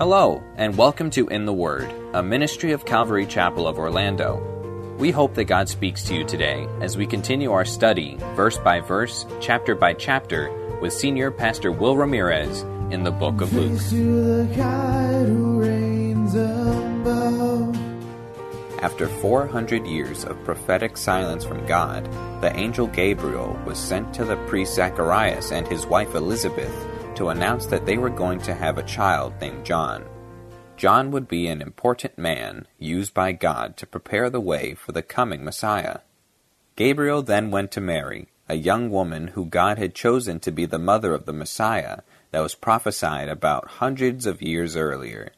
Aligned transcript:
Hello, 0.00 0.42
and 0.56 0.78
welcome 0.78 1.10
to 1.10 1.28
In 1.28 1.44
the 1.44 1.52
Word, 1.52 1.92
a 2.14 2.22
ministry 2.22 2.72
of 2.72 2.86
Calvary 2.86 3.26
Chapel 3.26 3.68
of 3.68 3.78
Orlando. 3.78 4.96
We 4.96 5.10
hope 5.10 5.34
that 5.34 5.44
God 5.44 5.68
speaks 5.68 6.02
to 6.04 6.14
you 6.14 6.24
today 6.24 6.66
as 6.80 6.96
we 6.96 7.06
continue 7.06 7.52
our 7.52 7.66
study, 7.66 8.16
verse 8.34 8.56
by 8.56 8.80
verse, 8.80 9.26
chapter 9.42 9.74
by 9.74 9.92
chapter, 9.92 10.50
with 10.80 10.94
Senior 10.94 11.30
Pastor 11.30 11.70
Will 11.70 11.98
Ramirez 11.98 12.62
in 12.90 13.04
the 13.04 13.10
book 13.10 13.42
of 13.42 13.52
Luke. 13.52 13.78
After 18.80 19.06
400 19.06 19.86
years 19.86 20.24
of 20.24 20.42
prophetic 20.44 20.96
silence 20.96 21.44
from 21.44 21.66
God, 21.66 22.10
the 22.40 22.56
angel 22.56 22.86
Gabriel 22.86 23.54
was 23.66 23.78
sent 23.78 24.14
to 24.14 24.24
the 24.24 24.36
priest 24.46 24.76
Zacharias 24.76 25.52
and 25.52 25.68
his 25.68 25.84
wife 25.84 26.14
Elizabeth 26.14 26.89
to 27.20 27.28
announce 27.28 27.66
that 27.66 27.84
they 27.84 27.98
were 27.98 28.08
going 28.08 28.40
to 28.40 28.54
have 28.54 28.78
a 28.78 28.82
child 28.82 29.34
named 29.42 29.62
John. 29.62 30.06
John 30.78 31.10
would 31.10 31.28
be 31.28 31.48
an 31.48 31.60
important 31.60 32.16
man 32.16 32.66
used 32.78 33.12
by 33.12 33.32
God 33.32 33.76
to 33.76 33.86
prepare 33.86 34.30
the 34.30 34.40
way 34.40 34.72
for 34.72 34.92
the 34.92 35.02
coming 35.02 35.44
Messiah. 35.44 35.98
Gabriel 36.76 37.20
then 37.20 37.50
went 37.50 37.72
to 37.72 37.80
Mary, 37.82 38.28
a 38.48 38.54
young 38.54 38.88
woman 38.88 39.26
who 39.26 39.44
God 39.44 39.76
had 39.76 39.94
chosen 39.94 40.40
to 40.40 40.50
be 40.50 40.64
the 40.64 40.78
mother 40.78 41.12
of 41.12 41.26
the 41.26 41.34
Messiah 41.34 41.98
that 42.30 42.40
was 42.40 42.54
prophesied 42.54 43.28
about 43.28 43.72
hundreds 43.82 44.24
of 44.24 44.40
years 44.40 44.74
earlier. 44.74 45.32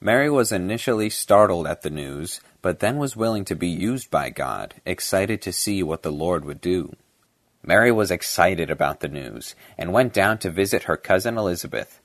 Mary 0.00 0.30
was 0.30 0.52
initially 0.52 1.10
startled 1.10 1.66
at 1.66 1.82
the 1.82 1.90
news, 1.90 2.40
but 2.62 2.78
then 2.78 2.96
was 2.96 3.14
willing 3.14 3.44
to 3.44 3.54
be 3.54 3.68
used 3.68 4.10
by 4.10 4.30
God, 4.30 4.76
excited 4.86 5.42
to 5.42 5.52
see 5.52 5.82
what 5.82 6.02
the 6.02 6.10
Lord 6.10 6.46
would 6.46 6.62
do. 6.62 6.96
Mary 7.62 7.92
was 7.92 8.10
excited 8.10 8.70
about 8.70 9.00
the 9.00 9.08
news 9.08 9.54
and 9.76 9.92
went 9.92 10.12
down 10.12 10.38
to 10.38 10.50
visit 10.50 10.84
her 10.84 10.96
cousin 10.96 11.36
Elizabeth. 11.36 12.00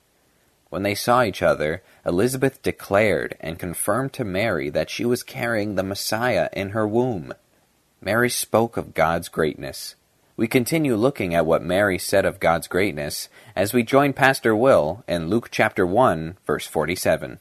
When 0.68 0.82
they 0.82 0.94
saw 0.94 1.22
each 1.22 1.42
other, 1.42 1.82
Elizabeth 2.04 2.60
declared 2.62 3.36
and 3.40 3.58
confirmed 3.58 4.12
to 4.14 4.24
Mary 4.24 4.68
that 4.70 4.90
she 4.90 5.04
was 5.04 5.22
carrying 5.22 5.74
the 5.74 5.82
Messiah 5.82 6.50
in 6.52 6.70
her 6.70 6.86
womb. 6.86 7.32
Mary 8.00 8.28
spoke 8.28 8.76
of 8.76 8.94
God's 8.94 9.28
greatness. 9.28 9.94
We 10.36 10.46
continue 10.46 10.96
looking 10.96 11.34
at 11.34 11.46
what 11.46 11.62
Mary 11.62 11.98
said 11.98 12.26
of 12.26 12.40
God's 12.40 12.68
greatness 12.68 13.30
as 13.54 13.72
we 13.72 13.82
join 13.82 14.12
Pastor 14.12 14.54
Will 14.54 15.02
in 15.08 15.30
Luke 15.30 15.48
chapter 15.50 15.86
1, 15.86 16.36
verse 16.46 16.66
47. 16.66 17.38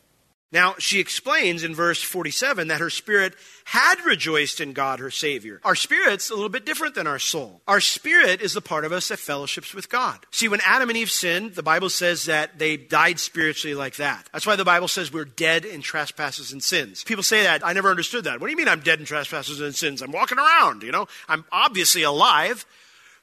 Now, 0.51 0.75
she 0.77 0.99
explains 0.99 1.63
in 1.63 1.75
verse 1.75 2.01
47 2.01 2.67
that 2.67 2.79
her 2.79 2.89
spirit 2.89 3.33
had 3.65 3.95
rejoiced 4.05 4.61
in 4.61 4.73
God, 4.73 4.99
her 4.99 5.09
Savior. 5.11 5.59
Our 5.63 5.75
spirit's 5.75 6.29
a 6.29 6.35
little 6.35 6.49
bit 6.49 6.65
different 6.65 6.95
than 6.95 7.07
our 7.07 7.19
soul. 7.19 7.61
Our 7.67 7.81
spirit 7.81 8.41
is 8.41 8.53
the 8.53 8.61
part 8.61 8.85
of 8.85 8.91
us 8.91 9.07
that 9.07 9.19
fellowships 9.19 9.73
with 9.73 9.89
God. 9.89 10.25
See, 10.31 10.47
when 10.47 10.61
Adam 10.63 10.89
and 10.89 10.97
Eve 10.97 11.09
sinned, 11.09 11.55
the 11.55 11.63
Bible 11.63 11.89
says 11.89 12.25
that 12.25 12.59
they 12.59 12.77
died 12.77 13.19
spiritually 13.19 13.75
like 13.75 13.95
that. 13.95 14.29
That's 14.31 14.45
why 14.45 14.55
the 14.55 14.63
Bible 14.63 14.88
says 14.88 15.11
we're 15.11 15.25
dead 15.25 15.66
in 15.66 15.81
trespasses 15.81 16.53
and 16.53 16.63
sins. 16.63 17.03
People 17.03 17.23
say 17.23 17.44
that. 17.44 17.66
I 17.66 17.73
never 17.73 17.89
understood 17.89 18.25
that. 18.25 18.39
What 18.39 18.47
do 18.47 18.51
you 18.51 18.57
mean 18.57 18.69
I'm 18.69 18.81
dead 18.81 19.00
in 19.00 19.05
trespasses 19.05 19.59
and 19.59 19.75
sins? 19.75 20.01
I'm 20.01 20.11
walking 20.11 20.38
around, 20.38 20.84
you 20.84 20.91
know? 20.91 21.07
I'm 21.28 21.44
obviously 21.51 22.03
alive. 22.03 22.66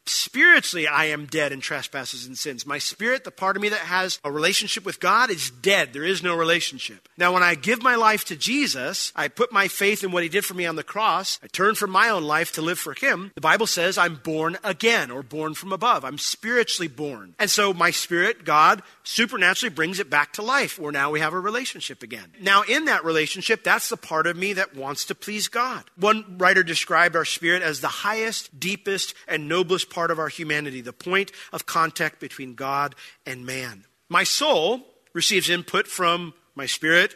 Spiritually, 0.06 0.86
I 0.86 1.06
am 1.06 1.26
dead 1.26 1.52
in 1.52 1.60
trespasses 1.60 2.26
and 2.26 2.36
sins. 2.36 2.66
My 2.66 2.78
spirit, 2.78 3.24
the 3.24 3.30
part 3.30 3.56
of 3.56 3.62
me 3.62 3.68
that 3.68 3.80
has 3.80 4.18
a 4.24 4.32
relationship 4.32 4.84
with 4.84 5.00
God, 5.00 5.30
is 5.30 5.50
dead. 5.50 5.92
There 5.92 6.04
is 6.04 6.22
no 6.22 6.36
relationship. 6.36 7.08
Now, 7.16 7.32
when 7.32 7.42
I 7.42 7.54
give 7.54 7.82
my 7.82 7.94
life 7.94 8.24
to 8.26 8.36
Jesus, 8.36 9.12
I 9.14 9.28
put 9.28 9.52
my 9.52 9.68
faith 9.68 10.02
in 10.02 10.10
what 10.10 10.22
he 10.22 10.28
did 10.28 10.44
for 10.44 10.54
me 10.54 10.66
on 10.66 10.76
the 10.76 10.82
cross. 10.82 11.38
I 11.42 11.46
turn 11.46 11.74
from 11.74 11.90
my 11.90 12.08
own 12.08 12.24
life 12.24 12.52
to 12.52 12.62
live 12.62 12.78
for 12.78 12.94
him. 12.94 13.30
The 13.34 13.40
Bible 13.40 13.66
says 13.66 13.96
I'm 13.96 14.16
born 14.16 14.58
again 14.64 15.10
or 15.10 15.22
born 15.22 15.54
from 15.54 15.72
above. 15.72 16.04
I'm 16.04 16.18
spiritually 16.18 16.88
born. 16.88 17.34
And 17.38 17.50
so 17.50 17.72
my 17.72 17.90
spirit, 17.90 18.44
God, 18.44 18.82
supernaturally 19.04 19.74
brings 19.74 20.00
it 20.00 20.10
back 20.10 20.32
to 20.34 20.42
life 20.42 20.78
where 20.78 20.92
now 20.92 21.10
we 21.10 21.20
have 21.20 21.32
a 21.32 21.40
relationship 21.40 22.02
again. 22.02 22.32
Now, 22.40 22.62
in 22.62 22.86
that 22.86 23.04
relationship, 23.04 23.62
that's 23.62 23.88
the 23.88 23.96
part 23.96 24.26
of 24.26 24.36
me 24.36 24.54
that 24.54 24.74
wants 24.74 25.04
to 25.06 25.14
please 25.14 25.48
God. 25.48 25.84
One 25.96 26.36
writer 26.38 26.62
described 26.62 27.14
our 27.14 27.24
spirit 27.24 27.62
as 27.62 27.80
the 27.80 27.88
highest, 27.88 28.58
deepest, 28.58 29.14
and 29.28 29.48
noblest 29.48 29.90
part 29.92 30.10
of 30.10 30.18
our 30.18 30.28
humanity, 30.28 30.80
the 30.80 30.92
point 30.92 31.30
of 31.52 31.66
contact 31.66 32.18
between 32.18 32.54
God 32.54 32.94
and 33.26 33.46
man. 33.46 33.84
My 34.08 34.24
soul 34.24 34.80
receives 35.12 35.50
input 35.50 35.86
from 35.86 36.34
my 36.54 36.66
spirit, 36.66 37.14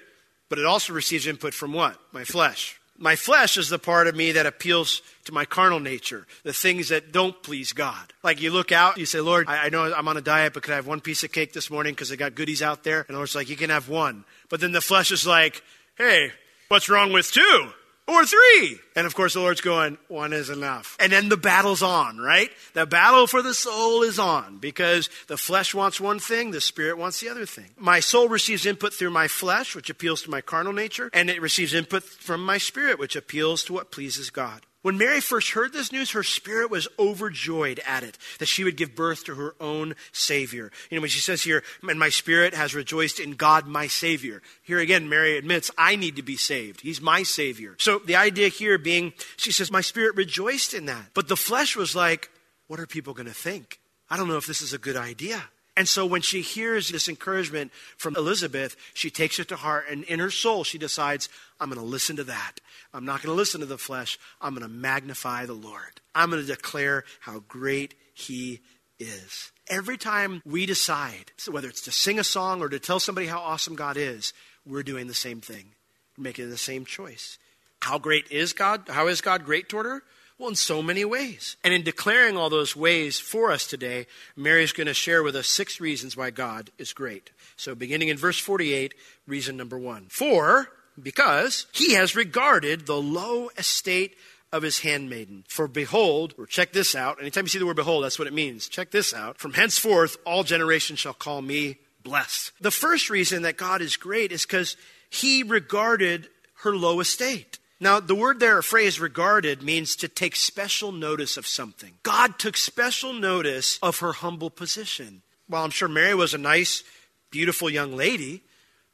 but 0.49 0.59
it 0.59 0.67
also 0.67 0.93
receives 0.93 1.27
input 1.27 1.55
from 1.55 1.73
what? 1.73 1.99
My 2.13 2.25
flesh. 2.25 2.79
My 2.99 3.17
flesh 3.17 3.59
is 3.59 3.69
the 3.69 3.79
part 3.79 4.07
of 4.07 4.17
me 4.17 4.33
that 4.33 4.47
appeals 4.47 5.03
to 5.25 5.33
my 5.33 5.45
carnal 5.45 5.81
nature, 5.81 6.27
the 6.45 6.53
things 6.53 6.89
that 6.89 7.13
don't 7.13 7.43
please 7.43 7.73
God. 7.73 8.13
Like 8.23 8.41
you 8.41 8.51
look 8.51 8.73
out, 8.73 8.97
you 8.97 9.05
say, 9.05 9.21
Lord, 9.21 9.49
I, 9.49 9.67
I 9.67 9.69
know 9.69 9.93
I'm 9.93 10.09
on 10.09 10.17
a 10.17 10.23
diet, 10.23 10.55
but 10.55 10.63
could 10.63 10.73
I 10.73 10.77
have 10.77 10.87
one 10.87 11.01
piece 11.01 11.23
of 11.23 11.33
cake 11.33 11.53
this 11.53 11.71
morning 11.71 11.93
because 11.93 12.11
I 12.11 12.17
got 12.17 12.35
goodies 12.35 12.63
out 12.63 12.85
there? 12.85 13.01
And 13.01 13.15
the 13.15 13.19
Lord's 13.19 13.35
like, 13.35 13.51
you 13.51 13.57
can 13.57 13.71
have 13.71 13.89
one. 13.89 14.25
But 14.49 14.61
then 14.61 14.73
the 14.73 14.81
flesh 14.81 15.13
is 15.13 15.27
like, 15.27 15.63
hey, 15.99 16.33
what's 16.69 16.89
wrong 16.89 17.13
with 17.13 17.31
two? 17.31 17.69
Or 18.07 18.25
three. 18.25 18.79
And 18.95 19.07
of 19.07 19.15
course, 19.15 19.35
the 19.35 19.41
Lord's 19.41 19.61
going, 19.61 19.99
one 20.09 20.33
is 20.33 20.51
enough. 20.51 20.97
And 21.01 21.13
then 21.13 21.29
the 21.29 21.37
battle's 21.37 21.83
on, 21.83 22.19
right? 22.19 22.51
The 22.75 22.87
battle 22.87 23.27
for 23.27 23.43
the 23.43 23.55
soul 23.55 24.03
is 24.03 24.19
on 24.19 24.59
because 24.59 25.11
the 25.29 25.37
flesh 25.37 25.75
wants 25.75 26.01
one 26.01 26.19
thing, 26.19 26.51
the 26.51 26.61
spirit 26.61 26.99
wants 26.99 27.21
the 27.21 27.29
other 27.29 27.47
thing. 27.47 27.71
My 27.77 28.01
soul 28.01 28.29
receives 28.29 28.67
input 28.67 28.95
through 28.95 29.11
my 29.11 29.29
flesh, 29.29 29.75
which 29.75 29.91
appeals 29.91 30.23
to 30.23 30.31
my 30.31 30.41
carnal 30.41 30.73
nature, 30.73 31.11
and 31.13 31.29
it 31.29 31.43
receives 31.43 31.75
input 31.75 32.03
from 32.03 32.45
my 32.45 32.59
spirit, 32.59 32.99
which 32.99 33.17
appeals 33.17 33.65
to 33.65 33.73
what 33.73 33.91
pleases 33.91 34.31
God. 34.31 34.63
When 34.87 34.99
Mary 34.99 35.21
first 35.21 35.51
heard 35.51 35.73
this 35.73 35.91
news, 35.91 36.13
her 36.13 36.23
spirit 36.23 36.71
was 36.71 36.87
overjoyed 36.97 37.81
at 37.85 38.05
it, 38.05 38.17
that 38.39 38.47
she 38.47 38.63
would 38.63 38.77
give 38.77 38.95
birth 38.95 39.25
to 39.25 39.35
her 39.35 39.57
own 39.61 39.97
Savior. 40.13 40.71
You 40.91 40.97
know, 40.97 41.01
when 41.01 41.11
she 41.11 41.19
says 41.19 41.43
here, 41.43 41.65
and 41.83 41.99
my 41.99 42.09
spirit 42.09 42.55
has 42.55 42.73
rejoiced 42.73 43.19
in 43.19 43.33
God, 43.33 43.67
my 43.67 43.89
Savior. 43.89 44.43
Here 44.63 44.79
again, 44.79 45.09
Mary 45.09 45.37
admits, 45.37 45.73
I 45.77 45.97
need 45.97 46.15
to 46.15 46.23
be 46.23 46.37
saved. 46.37 46.83
He's 46.83 47.01
my 47.01 47.25
Savior. 47.25 47.75
So 47.81 47.99
the 47.99 48.15
idea 48.15 48.47
here 48.47 48.79
being, 48.79 49.13
she 49.37 49.51
says, 49.51 49.73
my 49.73 49.81
spirit 49.81 50.15
rejoiced 50.15 50.73
in 50.73 50.87
that. 50.87 51.07
But 51.15 51.27
the 51.27 51.37
flesh 51.37 51.75
was 51.75 51.97
like, 51.97 52.31
what 52.69 52.79
are 52.79 52.87
people 52.87 53.13
going 53.13 53.27
to 53.27 53.35
think? 53.35 53.81
I 54.09 54.17
don't 54.17 54.29
know 54.29 54.37
if 54.37 54.47
this 54.47 54.63
is 54.63 54.73
a 54.73 54.79
good 54.79 54.97
idea. 54.97 55.43
And 55.77 55.87
so 55.87 56.07
when 56.07 56.23
she 56.23 56.41
hears 56.41 56.89
this 56.89 57.09
encouragement 57.09 57.71
from 57.99 58.17
Elizabeth, 58.17 58.77
she 58.95 59.11
takes 59.11 59.39
it 59.39 59.49
to 59.49 59.57
heart. 59.57 59.85
And 59.91 60.05
in 60.05 60.21
her 60.21 60.31
soul, 60.31 60.65
she 60.65 60.79
decides, 60.79 61.29
I'm 61.61 61.69
going 61.69 61.81
to 61.81 61.87
listen 61.87 62.17
to 62.17 62.25
that. 62.25 62.61
I'm 62.95 63.05
not 63.05 63.23
going 63.23 63.33
to 63.33 63.37
listen 63.37 63.61
to 63.61 63.67
the 63.67 63.77
flesh. 63.77 64.19
I'm 64.41 64.55
going 64.55 64.67
to 64.67 64.73
magnify 64.73 65.45
the 65.45 65.53
Lord. 65.53 66.01
I'm 66.15 66.31
going 66.31 66.41
to 66.41 66.49
declare 66.49 67.05
how 67.21 67.41
great 67.47 67.95
He 68.15 68.61
is. 68.99 69.53
Every 69.69 69.99
time 69.99 70.41
we 70.47 70.65
decide, 70.65 71.33
whether 71.51 71.69
it's 71.69 71.83
to 71.83 71.93
sing 71.93 72.19
a 72.19 72.25
song 72.25 72.63
or 72.63 72.69
to 72.71 72.79
tell 72.79 73.01
somebody 73.01 73.27
how 73.27 73.41
awesome 73.41 73.75
God 73.77 73.99
is, 73.99 74.33
we're 74.65 74.83
doing 74.83 75.09
the 75.09 75.15
same 75.15 75.41
thing, 75.41 75.73
we're 76.17 76.25
making 76.25 76.49
the 76.49 76.57
same 76.57 76.87
choice. 76.87 77.39
How 77.83 77.99
great 77.99 78.31
is 78.31 78.53
God? 78.53 78.89
How 78.89 79.09
is 79.09 79.21
God 79.21 79.45
great 79.45 79.69
toward 79.69 79.87
her? 79.87 80.03
Well, 80.39 80.51
in 80.51 80.55
so 80.55 80.83
many 80.83 81.05
ways. 81.05 81.57
And 81.65 81.73
in 81.73 81.83
declaring 81.83 82.37
all 82.37 82.51
those 82.51 82.77
ways 82.77 83.19
for 83.19 83.51
us 83.51 83.67
today, 83.67 84.07
Mary's 84.37 84.73
going 84.73 84.87
to 84.87 84.95
share 84.95 85.23
with 85.23 85.35
us 85.35 85.49
six 85.49 85.81
reasons 85.81 86.17
why 86.17 86.31
God 86.31 86.71
is 86.77 86.93
great. 86.93 87.31
So, 87.57 87.75
beginning 87.75 88.09
in 88.09 88.19
verse 88.19 88.39
48, 88.39 88.95
reason 89.27 89.57
number 89.57 89.79
one. 89.79 90.07
For, 90.11 90.69
because 91.03 91.67
he 91.73 91.95
has 91.95 92.15
regarded 92.15 92.87
the 92.87 93.01
low 93.01 93.49
estate 93.57 94.15
of 94.53 94.63
his 94.63 94.81
handmaiden. 94.81 95.45
For 95.49 95.69
behold, 95.69 96.35
or 96.39 96.47
check 96.47 96.73
this 96.73 96.95
out. 96.95 97.21
Anytime 97.21 97.45
you 97.45 97.49
see 97.49 97.59
the 97.59 97.67
word 97.67 97.77
behold, 97.77 98.05
that's 98.05 98.19
what 98.19 98.29
it 98.29 98.35
means. 98.35 98.69
Check 98.69 98.91
this 98.91 99.15
out. 99.15 99.39
From 99.39 99.55
henceforth, 99.55 100.17
all 100.27 100.45
generations 100.45 100.99
shall 100.99 101.15
call 101.15 101.41
me 101.41 101.79
blessed. 102.03 102.53
The 102.61 102.71
first 102.71 103.11
reason 103.11 103.43
that 103.43 103.57
God 103.57 103.81
is 103.81 103.97
great 103.97 104.33
is 104.33 104.45
because 104.45 104.77
he 105.09 105.43
regarded 105.43 106.29
her 106.63 106.77
low 106.77 107.01
estate. 107.01 107.59
Now, 107.79 108.01
the 108.01 108.15
word 108.15 108.41
there, 108.41 108.63
phrase 108.63 108.99
regarded, 108.99 109.63
means 109.63 109.97
to 109.97 110.09
take 110.09 110.35
special 110.35 110.93
notice 110.93 111.37
of 111.37 111.47
something. 111.47 111.95
God 112.03 112.39
took 112.39 112.57
special 112.57 113.13
notice 113.13 113.79
of 113.83 113.99
her 113.99 114.13
humble 114.13 114.51
position. 114.51 115.23
While 115.47 115.65
I'm 115.65 115.71
sure 115.71 115.89
Mary 115.89 116.15
was 116.15 116.33
a 116.33 116.39
nice, 116.39 116.83
beautiful 117.31 117.69
young 117.69 117.95
lady, 117.95 118.43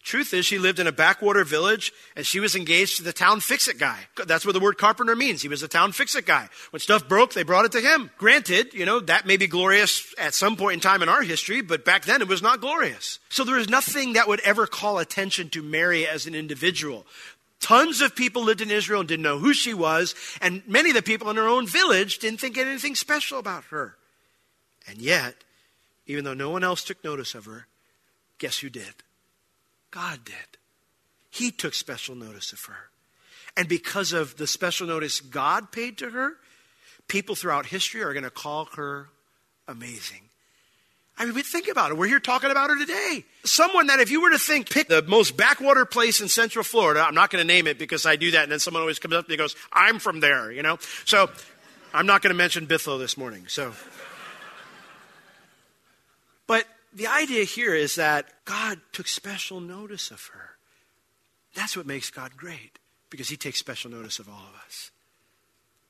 Truth 0.03 0.35
is, 0.35 0.45
she 0.45 0.59
lived 0.59 0.81
in 0.81 0.89
a 0.89 0.93
backwater 0.93 1.45
village 1.45 1.93
and 2.17 2.27
she 2.27 2.41
was 2.41 2.57
engaged 2.57 2.97
to 2.97 3.05
the 3.05 3.13
town 3.13 3.39
fix 3.39 3.69
it 3.69 3.79
guy. 3.79 3.99
That's 4.27 4.45
what 4.45 4.53
the 4.53 4.61
word 4.61 4.77
carpenter 4.77 5.15
means. 5.15 5.43
He 5.43 5.49
was 5.49 5.63
a 5.63 5.69
town 5.69 5.93
fix 5.93 6.17
it 6.17 6.27
guy. 6.27 6.49
When 6.71 6.81
stuff 6.81 7.09
broke, 7.09 7.35
they 7.35 7.45
brought 7.45 7.67
it 7.67 7.73
to 7.73 7.81
him. 7.81 8.11
Granted, 8.19 8.75
you 8.75 8.85
know, 8.85 8.99
that 8.99 9.27
may 9.27 9.37
be 9.37 9.47
glorious 9.47 10.13
at 10.19 10.35
some 10.35 10.57
point 10.57 10.75
in 10.75 10.81
time 10.81 11.03
in 11.03 11.09
our 11.09 11.23
history, 11.23 11.61
but 11.61 11.85
back 11.85 12.05
then 12.05 12.21
it 12.21 12.27
was 12.27 12.43
not 12.43 12.61
glorious. 12.61 13.21
So 13.29 13.45
there 13.45 13.59
is 13.59 13.69
nothing 13.69 14.15
that 14.15 14.27
would 14.27 14.41
ever 14.41 14.67
call 14.67 14.99
attention 14.99 15.51
to 15.51 15.63
Mary 15.63 16.05
as 16.05 16.27
an 16.27 16.35
individual. 16.35 17.07
Tons 17.63 18.01
of 18.01 18.17
people 18.17 18.43
lived 18.43 18.61
in 18.61 18.73
Israel 18.73 19.01
and 19.01 19.09
didn't 19.09 19.23
know 19.23 19.39
who 19.39 19.55
she 19.55 19.73
was, 19.73 20.17
and 20.41 20.63
many 20.67 20.91
of 20.91 20.97
the 20.97 21.03
people 21.03 21.31
in 21.31 21.37
her 21.37 21.47
own 21.47 21.67
village 21.67 22.19
didn't 22.19 22.41
think 22.41 22.59
anything 22.59 22.97
special 22.97 23.39
about 23.39 23.65
her. 23.71 23.97
And 24.89 24.99
yet, 24.99 25.37
even 26.07 26.25
though 26.25 26.35
no 26.35 26.51
one 26.51 26.65
else 26.65 26.83
took 26.83 27.03
notice 27.05 27.37
of 27.37 27.45
her, 27.45 27.69
guess 28.39 28.59
who 28.59 28.69
did? 28.69 28.93
God 29.93 30.25
did. 30.25 30.59
He 31.31 31.53
took 31.53 31.75
special 31.75 32.17
notice 32.17 32.53
of 32.53 32.65
her. 32.65 32.91
And 33.57 33.69
because 33.69 34.13
of 34.13 34.37
the 34.39 34.49
special 34.49 34.89
notice 34.89 35.21
God 35.21 35.71
paid 35.71 35.99
to 35.99 36.11
her, 36.11 36.33
people 37.07 37.37
throughout 37.37 37.67
history 37.67 38.03
are 38.03 38.13
going 38.13 38.25
to 38.25 38.31
call 38.31 38.65
her 38.77 39.09
amazing. 39.69 40.31
I 41.19 41.27
mean, 41.27 41.35
we 41.35 41.43
think 41.43 41.69
about 41.69 41.91
it. 41.91 41.97
We're 41.97 42.09
here 42.09 42.21
talking 42.21 42.51
about 42.51 42.71
her 42.71 42.79
today. 42.79 43.25
Someone 43.45 43.89
that, 43.89 44.01
if 44.01 44.11
you 44.11 44.23
were 44.23 44.31
to 44.31 44.39
think, 44.39 44.71
pick 44.71 44.89
the 44.89 45.03
most 45.03 45.37
backwater 45.37 45.85
place 45.85 46.21
in 46.21 46.29
Central 46.29 46.65
Florida, 46.65 47.01
I'm 47.01 47.15
not 47.15 47.31
going 47.31 47.47
to 47.47 47.47
name 47.47 47.67
it 47.67 47.79
because 47.79 48.07
I 48.07 48.17
do 48.17 48.31
that, 48.33 48.45
and 48.45 48.53
then 48.53 48.59
someone 48.59 48.81
always 48.81 48.99
comes 48.99 49.15
up 49.15 49.29
and 49.29 49.39
goes, 49.39 49.55
I'm 49.73 49.99
from 49.99 50.21
there, 50.21 50.51
you 50.51 50.63
know? 50.63 50.79
So 51.05 51.31
I'm 51.93 52.07
not 52.07 52.23
going 52.23 52.33
to 52.33 52.37
mention 52.37 52.67
Bithlo 52.67 52.99
this 52.99 53.17
morning. 53.17 53.45
So. 53.47 53.73
But 56.47 56.67
the 56.95 57.07
idea 57.07 57.45
here 57.45 57.75
is 57.75 57.97
that 57.97 58.27
God 58.45 58.81
took 58.93 59.07
special 59.07 59.61
notice 59.61 60.11
of 60.11 60.27
her. 60.29 60.57
That's 61.55 61.77
what 61.77 61.87
makes 61.87 62.11
God 62.11 62.37
great, 62.37 62.79
because 63.11 63.29
He 63.29 63.37
takes 63.37 63.59
special 63.59 63.91
notice 63.91 64.19
of 64.19 64.29
all 64.29 64.47
of 64.49 64.61
us. 64.67 64.91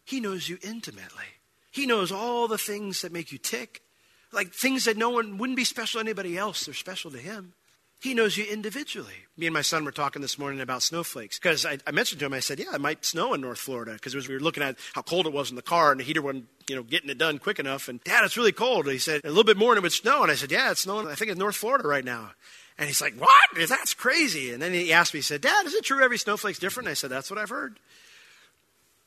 He 0.05 0.21
knows 0.21 0.49
you 0.49 0.59
intimately. 0.63 1.25
He 1.71 1.87
knows 1.87 2.11
all 2.11 2.49
the 2.49 2.59
things 2.59 3.03
that 3.03 3.13
make 3.13 3.31
you 3.31 3.39
tick, 3.39 3.83
like 4.33 4.53
things 4.53 4.85
that 4.85 4.97
no 4.97 5.11
one 5.11 5.39
wouldn't 5.39 5.57
be 5.57 5.65
special 5.65 6.01
to 6.01 6.07
anybody 6.07 6.37
else, 6.37 6.65
they're 6.65 6.75
special 6.75 7.11
to 7.11 7.19
Him. 7.19 7.55
He 8.03 8.15
knows 8.15 8.37
you 8.37 8.45
individually. 8.45 9.15
Me 9.37 9.47
and 9.47 9.55
my 9.55 9.63
son 9.63 9.85
were 9.85 9.93
talking 9.93 10.23
this 10.23 10.37
morning 10.37 10.61
about 10.61 10.83
snowflakes 10.83 11.39
because 11.39 11.65
I, 11.65 11.79
I, 11.87 11.93
mentioned 11.93 12.19
to 12.19 12.27
him, 12.27 12.33
I 12.33 12.41
said, 12.41 12.59
Yeah, 12.59 12.75
it 12.75 12.81
might 12.81 13.05
snow 13.05 13.33
in 13.33 13.41
North 13.41 13.61
Florida 13.61 13.93
because 13.93 14.17
we 14.17 14.35
were 14.35 14.41
looking 14.41 14.65
at 14.65 14.77
how 14.93 15.03
cold 15.03 15.29
it 15.29 15.33
was 15.33 15.51
in 15.51 15.57
the 15.57 15.63
car 15.63 15.93
and 15.93 16.01
the 16.01 16.05
heater 16.05 16.21
wasn't 16.21 16.47
you 16.69 16.75
know, 16.75 16.83
getting 16.83 17.11
it 17.11 17.19
done 17.19 17.39
quick 17.39 17.61
enough. 17.61 17.87
And 17.87 18.03
Dad, 18.03 18.25
it's 18.25 18.37
really 18.37 18.51
cold. 18.51 18.87
And 18.87 18.93
he 18.93 18.99
said, 18.99 19.21
A 19.25 19.29
little 19.29 19.45
bit 19.45 19.57
more 19.57 19.71
and 19.71 19.79
it 19.79 19.83
would 19.83 19.93
snow. 19.93 20.23
And 20.23 20.33
I 20.33 20.35
said, 20.35 20.51
Yeah, 20.51 20.73
it's 20.73 20.81
snowing, 20.81 21.07
I 21.07 21.15
think, 21.15 21.31
in 21.31 21.39
North 21.39 21.55
Florida 21.55 21.87
right 21.87 22.05
now. 22.05 22.33
And 22.77 22.89
he's 22.89 23.01
like, 23.01 23.15
What? 23.15 23.69
That's 23.69 23.95
crazy. 23.95 24.53
And 24.53 24.61
then 24.61 24.73
he 24.73 24.93
asked 24.93 25.15
me, 25.15 25.19
He 25.19 25.23
said, 25.23 25.41
Dad, 25.41 25.67
is 25.67 25.75
it 25.75 25.85
true 25.85 26.03
every 26.03 26.19
snowflake's 26.19 26.59
different? 26.59 26.89
And 26.89 26.91
I 26.91 26.95
said, 26.95 27.11
That's 27.11 27.31
what 27.31 27.39
I've 27.39 27.51
heard. 27.51 27.79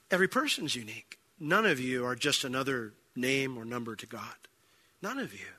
Every 0.09 0.29
person's 0.29 0.73
unique. 0.73 1.19
None 1.37 1.65
of 1.65 1.81
you 1.81 2.05
are 2.05 2.15
just 2.15 2.45
another 2.45 2.93
name 3.13 3.57
or 3.57 3.65
number 3.65 3.97
to 3.97 4.05
God. 4.05 4.35
None 5.05 5.19
of 5.19 5.33
you. 5.33 5.53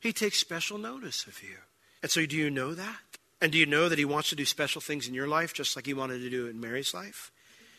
He 0.00 0.12
takes 0.12 0.38
special 0.38 0.76
notice 0.76 1.26
of 1.26 1.42
you. 1.42 1.56
And 2.02 2.10
so, 2.10 2.26
do 2.26 2.36
you 2.36 2.50
know 2.50 2.74
that? 2.74 3.00
And 3.40 3.52
do 3.52 3.56
you 3.56 3.64
know 3.64 3.88
that 3.88 3.98
He 3.98 4.04
wants 4.04 4.28
to 4.28 4.36
do 4.36 4.44
special 4.44 4.82
things 4.82 5.08
in 5.08 5.14
your 5.14 5.26
life 5.26 5.54
just 5.54 5.76
like 5.76 5.86
He 5.86 5.94
wanted 5.94 6.18
to 6.18 6.28
do 6.28 6.46
in 6.46 6.60
Mary's 6.60 6.92
life? 6.92 7.32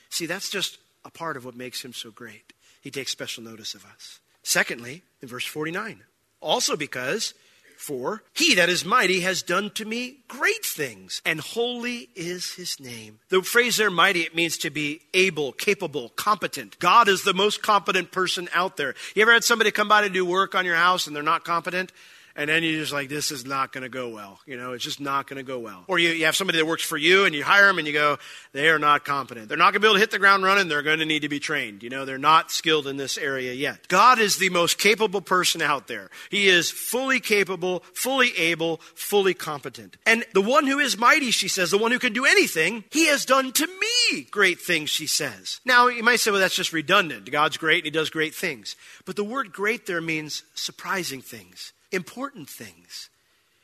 See, 0.09 0.25
that's 0.25 0.49
just 0.49 0.79
a 1.05 1.11
part 1.11 1.37
of 1.37 1.45
what 1.45 1.55
makes 1.55 1.85
Him 1.85 1.93
so 1.93 2.09
great. 2.09 2.53
He 2.81 2.89
takes 2.89 3.11
special 3.11 3.43
notice 3.43 3.75
of 3.75 3.85
us. 3.85 4.19
Secondly, 4.41 5.03
in 5.21 5.27
verse 5.27 5.45
49, 5.45 6.01
also 6.39 6.75
because, 6.75 7.35
for 7.81 8.23
he 8.33 8.55
that 8.55 8.69
is 8.69 8.85
mighty 8.85 9.21
has 9.21 9.41
done 9.41 9.71
to 9.71 9.85
me 9.85 10.19
great 10.27 10.63
things, 10.63 11.21
and 11.25 11.39
holy 11.39 12.09
is 12.15 12.53
his 12.53 12.79
name. 12.79 13.19
The 13.29 13.41
phrase 13.41 13.77
there, 13.77 13.89
mighty, 13.89 14.21
it 14.21 14.35
means 14.35 14.57
to 14.59 14.69
be 14.69 15.01
able, 15.13 15.51
capable, 15.51 16.09
competent. 16.09 16.77
God 16.79 17.07
is 17.07 17.23
the 17.23 17.33
most 17.33 17.61
competent 17.61 18.11
person 18.11 18.47
out 18.53 18.77
there. 18.77 18.93
You 19.15 19.23
ever 19.23 19.33
had 19.33 19.43
somebody 19.43 19.71
come 19.71 19.87
by 19.87 20.01
to 20.01 20.09
do 20.09 20.25
work 20.25 20.53
on 20.53 20.65
your 20.65 20.75
house 20.75 21.07
and 21.07 21.15
they're 21.15 21.23
not 21.23 21.43
competent? 21.43 21.91
And 22.35 22.49
then 22.49 22.63
you're 22.63 22.79
just 22.79 22.93
like, 22.93 23.09
this 23.09 23.31
is 23.31 23.45
not 23.45 23.71
going 23.71 23.83
to 23.83 23.89
go 23.89 24.09
well. 24.09 24.39
You 24.45 24.57
know, 24.57 24.73
it's 24.73 24.83
just 24.83 24.99
not 24.99 25.27
going 25.27 25.37
to 25.37 25.43
go 25.43 25.59
well. 25.59 25.83
Or 25.87 25.99
you, 25.99 26.09
you 26.09 26.25
have 26.25 26.35
somebody 26.35 26.59
that 26.59 26.65
works 26.65 26.83
for 26.83 26.97
you 26.97 27.25
and 27.25 27.35
you 27.35 27.43
hire 27.43 27.67
them 27.67 27.77
and 27.77 27.87
you 27.87 27.93
go, 27.93 28.17
they 28.53 28.69
are 28.69 28.79
not 28.79 29.05
competent. 29.05 29.49
They're 29.49 29.57
not 29.57 29.73
going 29.73 29.73
to 29.73 29.79
be 29.81 29.87
able 29.87 29.95
to 29.95 29.99
hit 29.99 30.11
the 30.11 30.19
ground 30.19 30.43
running. 30.43 30.67
They're 30.67 30.81
going 30.81 30.99
to 30.99 31.05
need 31.05 31.21
to 31.21 31.29
be 31.29 31.39
trained. 31.39 31.83
You 31.83 31.89
know, 31.89 32.05
they're 32.05 32.17
not 32.17 32.51
skilled 32.51 32.87
in 32.87 32.97
this 32.97 33.17
area 33.17 33.53
yet. 33.53 33.87
God 33.87 34.19
is 34.19 34.37
the 34.37 34.49
most 34.49 34.77
capable 34.77 35.21
person 35.21 35.61
out 35.61 35.87
there. 35.87 36.09
He 36.29 36.47
is 36.47 36.71
fully 36.71 37.19
capable, 37.19 37.83
fully 37.93 38.31
able, 38.37 38.77
fully 38.95 39.33
competent. 39.33 39.97
And 40.05 40.23
the 40.33 40.41
one 40.41 40.67
who 40.67 40.79
is 40.79 40.97
mighty, 40.97 41.31
she 41.31 41.47
says, 41.47 41.71
the 41.71 41.77
one 41.77 41.91
who 41.91 41.99
can 41.99 42.13
do 42.13 42.25
anything, 42.25 42.83
he 42.91 43.07
has 43.07 43.25
done 43.25 43.51
to 43.53 43.67
me 43.67 44.23
great 44.31 44.59
things, 44.59 44.89
she 44.89 45.07
says. 45.07 45.59
Now, 45.65 45.87
you 45.87 46.03
might 46.03 46.19
say, 46.19 46.31
well, 46.31 46.39
that's 46.39 46.55
just 46.55 46.73
redundant. 46.73 47.29
God's 47.29 47.57
great 47.57 47.79
and 47.79 47.85
he 47.85 47.91
does 47.91 48.09
great 48.09 48.33
things. 48.33 48.75
But 49.05 49.15
the 49.15 49.23
word 49.23 49.51
great 49.51 49.85
there 49.85 50.01
means 50.01 50.43
surprising 50.55 51.21
things 51.21 51.73
important 51.91 52.49
things. 52.49 53.09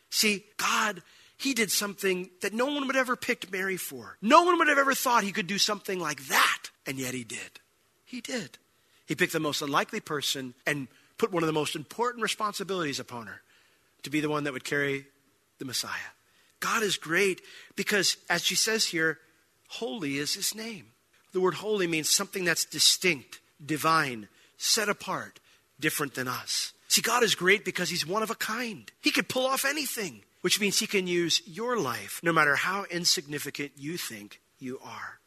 See, 0.09 0.45
God, 0.57 1.01
He 1.37 1.53
did 1.53 1.71
something 1.71 2.29
that 2.41 2.53
no 2.53 2.65
one 2.65 2.87
would 2.87 2.95
ever 2.95 3.15
picked 3.15 3.51
Mary 3.51 3.77
for. 3.77 4.17
No 4.21 4.43
one 4.43 4.57
would 4.57 4.67
have 4.67 4.77
ever 4.77 4.93
thought 4.93 5.23
He 5.23 5.31
could 5.31 5.47
do 5.47 5.57
something 5.57 5.99
like 5.99 6.27
that, 6.27 6.69
and 6.85 6.97
yet 6.97 7.13
He 7.13 7.23
did. 7.23 7.59
He 8.05 8.21
did. 8.21 8.57
He 9.05 9.15
picked 9.15 9.33
the 9.33 9.39
most 9.39 9.61
unlikely 9.61 10.01
person 10.01 10.53
and 10.65 10.87
put 11.17 11.31
one 11.31 11.43
of 11.43 11.47
the 11.47 11.53
most 11.53 11.75
important 11.75 12.23
responsibilities 12.23 12.99
upon 12.99 13.27
her 13.27 13.41
to 14.03 14.09
be 14.09 14.19
the 14.19 14.29
one 14.29 14.43
that 14.43 14.53
would 14.53 14.63
carry 14.63 15.05
the 15.59 15.65
Messiah. 15.65 15.91
God 16.59 16.83
is 16.83 16.97
great 16.97 17.41
because, 17.75 18.17
as 18.29 18.43
she 18.43 18.55
says 18.55 18.85
here, 18.85 19.19
holy 19.67 20.17
is 20.17 20.33
his 20.33 20.55
name. 20.55 20.87
The 21.33 21.39
word 21.39 21.55
holy 21.55 21.87
means 21.87 22.09
something 22.09 22.45
that's 22.45 22.65
distinct, 22.65 23.39
divine, 23.63 24.27
set 24.57 24.89
apart, 24.89 25.39
different 25.79 26.15
than 26.15 26.27
us. 26.27 26.73
See, 26.87 27.01
God 27.01 27.23
is 27.23 27.35
great 27.35 27.65
because 27.65 27.89
He's 27.89 28.07
one 28.07 28.23
of 28.23 28.29
a 28.29 28.35
kind. 28.35 28.89
He 29.01 29.11
can 29.11 29.25
pull 29.25 29.45
off 29.45 29.65
anything, 29.65 30.21
which 30.41 30.59
means 30.59 30.79
He 30.79 30.87
can 30.87 31.07
use 31.07 31.41
your 31.45 31.77
life 31.77 32.19
no 32.23 32.31
matter 32.31 32.55
how 32.55 32.85
insignificant 32.89 33.71
you 33.77 33.97
think 33.97 34.39
you 34.59 34.79
are. 34.83 35.19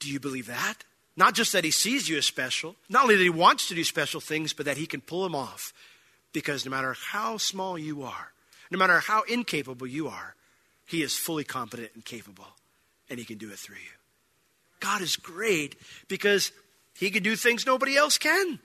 Do 0.00 0.10
you 0.10 0.20
believe 0.20 0.46
that? 0.46 0.84
Not 1.16 1.34
just 1.34 1.52
that 1.52 1.64
He 1.64 1.70
sees 1.70 2.08
you 2.08 2.18
as 2.18 2.26
special, 2.26 2.74
not 2.88 3.04
only 3.04 3.16
that 3.16 3.22
He 3.22 3.30
wants 3.30 3.68
to 3.68 3.74
do 3.74 3.84
special 3.84 4.20
things, 4.20 4.52
but 4.52 4.66
that 4.66 4.76
He 4.76 4.86
can 4.86 5.00
pull 5.00 5.22
them 5.22 5.34
off. 5.34 5.72
Because 6.32 6.64
no 6.64 6.70
matter 6.72 6.96
how 7.12 7.38
small 7.38 7.78
you 7.78 8.02
are, 8.02 8.32
no 8.70 8.78
matter 8.78 8.98
how 8.98 9.22
incapable 9.22 9.86
you 9.86 10.08
are, 10.08 10.34
He 10.86 11.02
is 11.02 11.16
fully 11.16 11.44
competent 11.44 11.90
and 11.94 12.04
capable, 12.04 12.48
and 13.08 13.18
He 13.18 13.24
can 13.24 13.38
do 13.38 13.50
it 13.50 13.58
through 13.58 13.76
you. 13.76 13.98
God 14.80 15.00
is 15.00 15.14
great 15.14 15.76
because 16.08 16.50
He 16.98 17.10
can 17.10 17.22
do 17.22 17.36
things 17.36 17.64
nobody 17.64 17.96
else 17.96 18.18
can. 18.18 18.58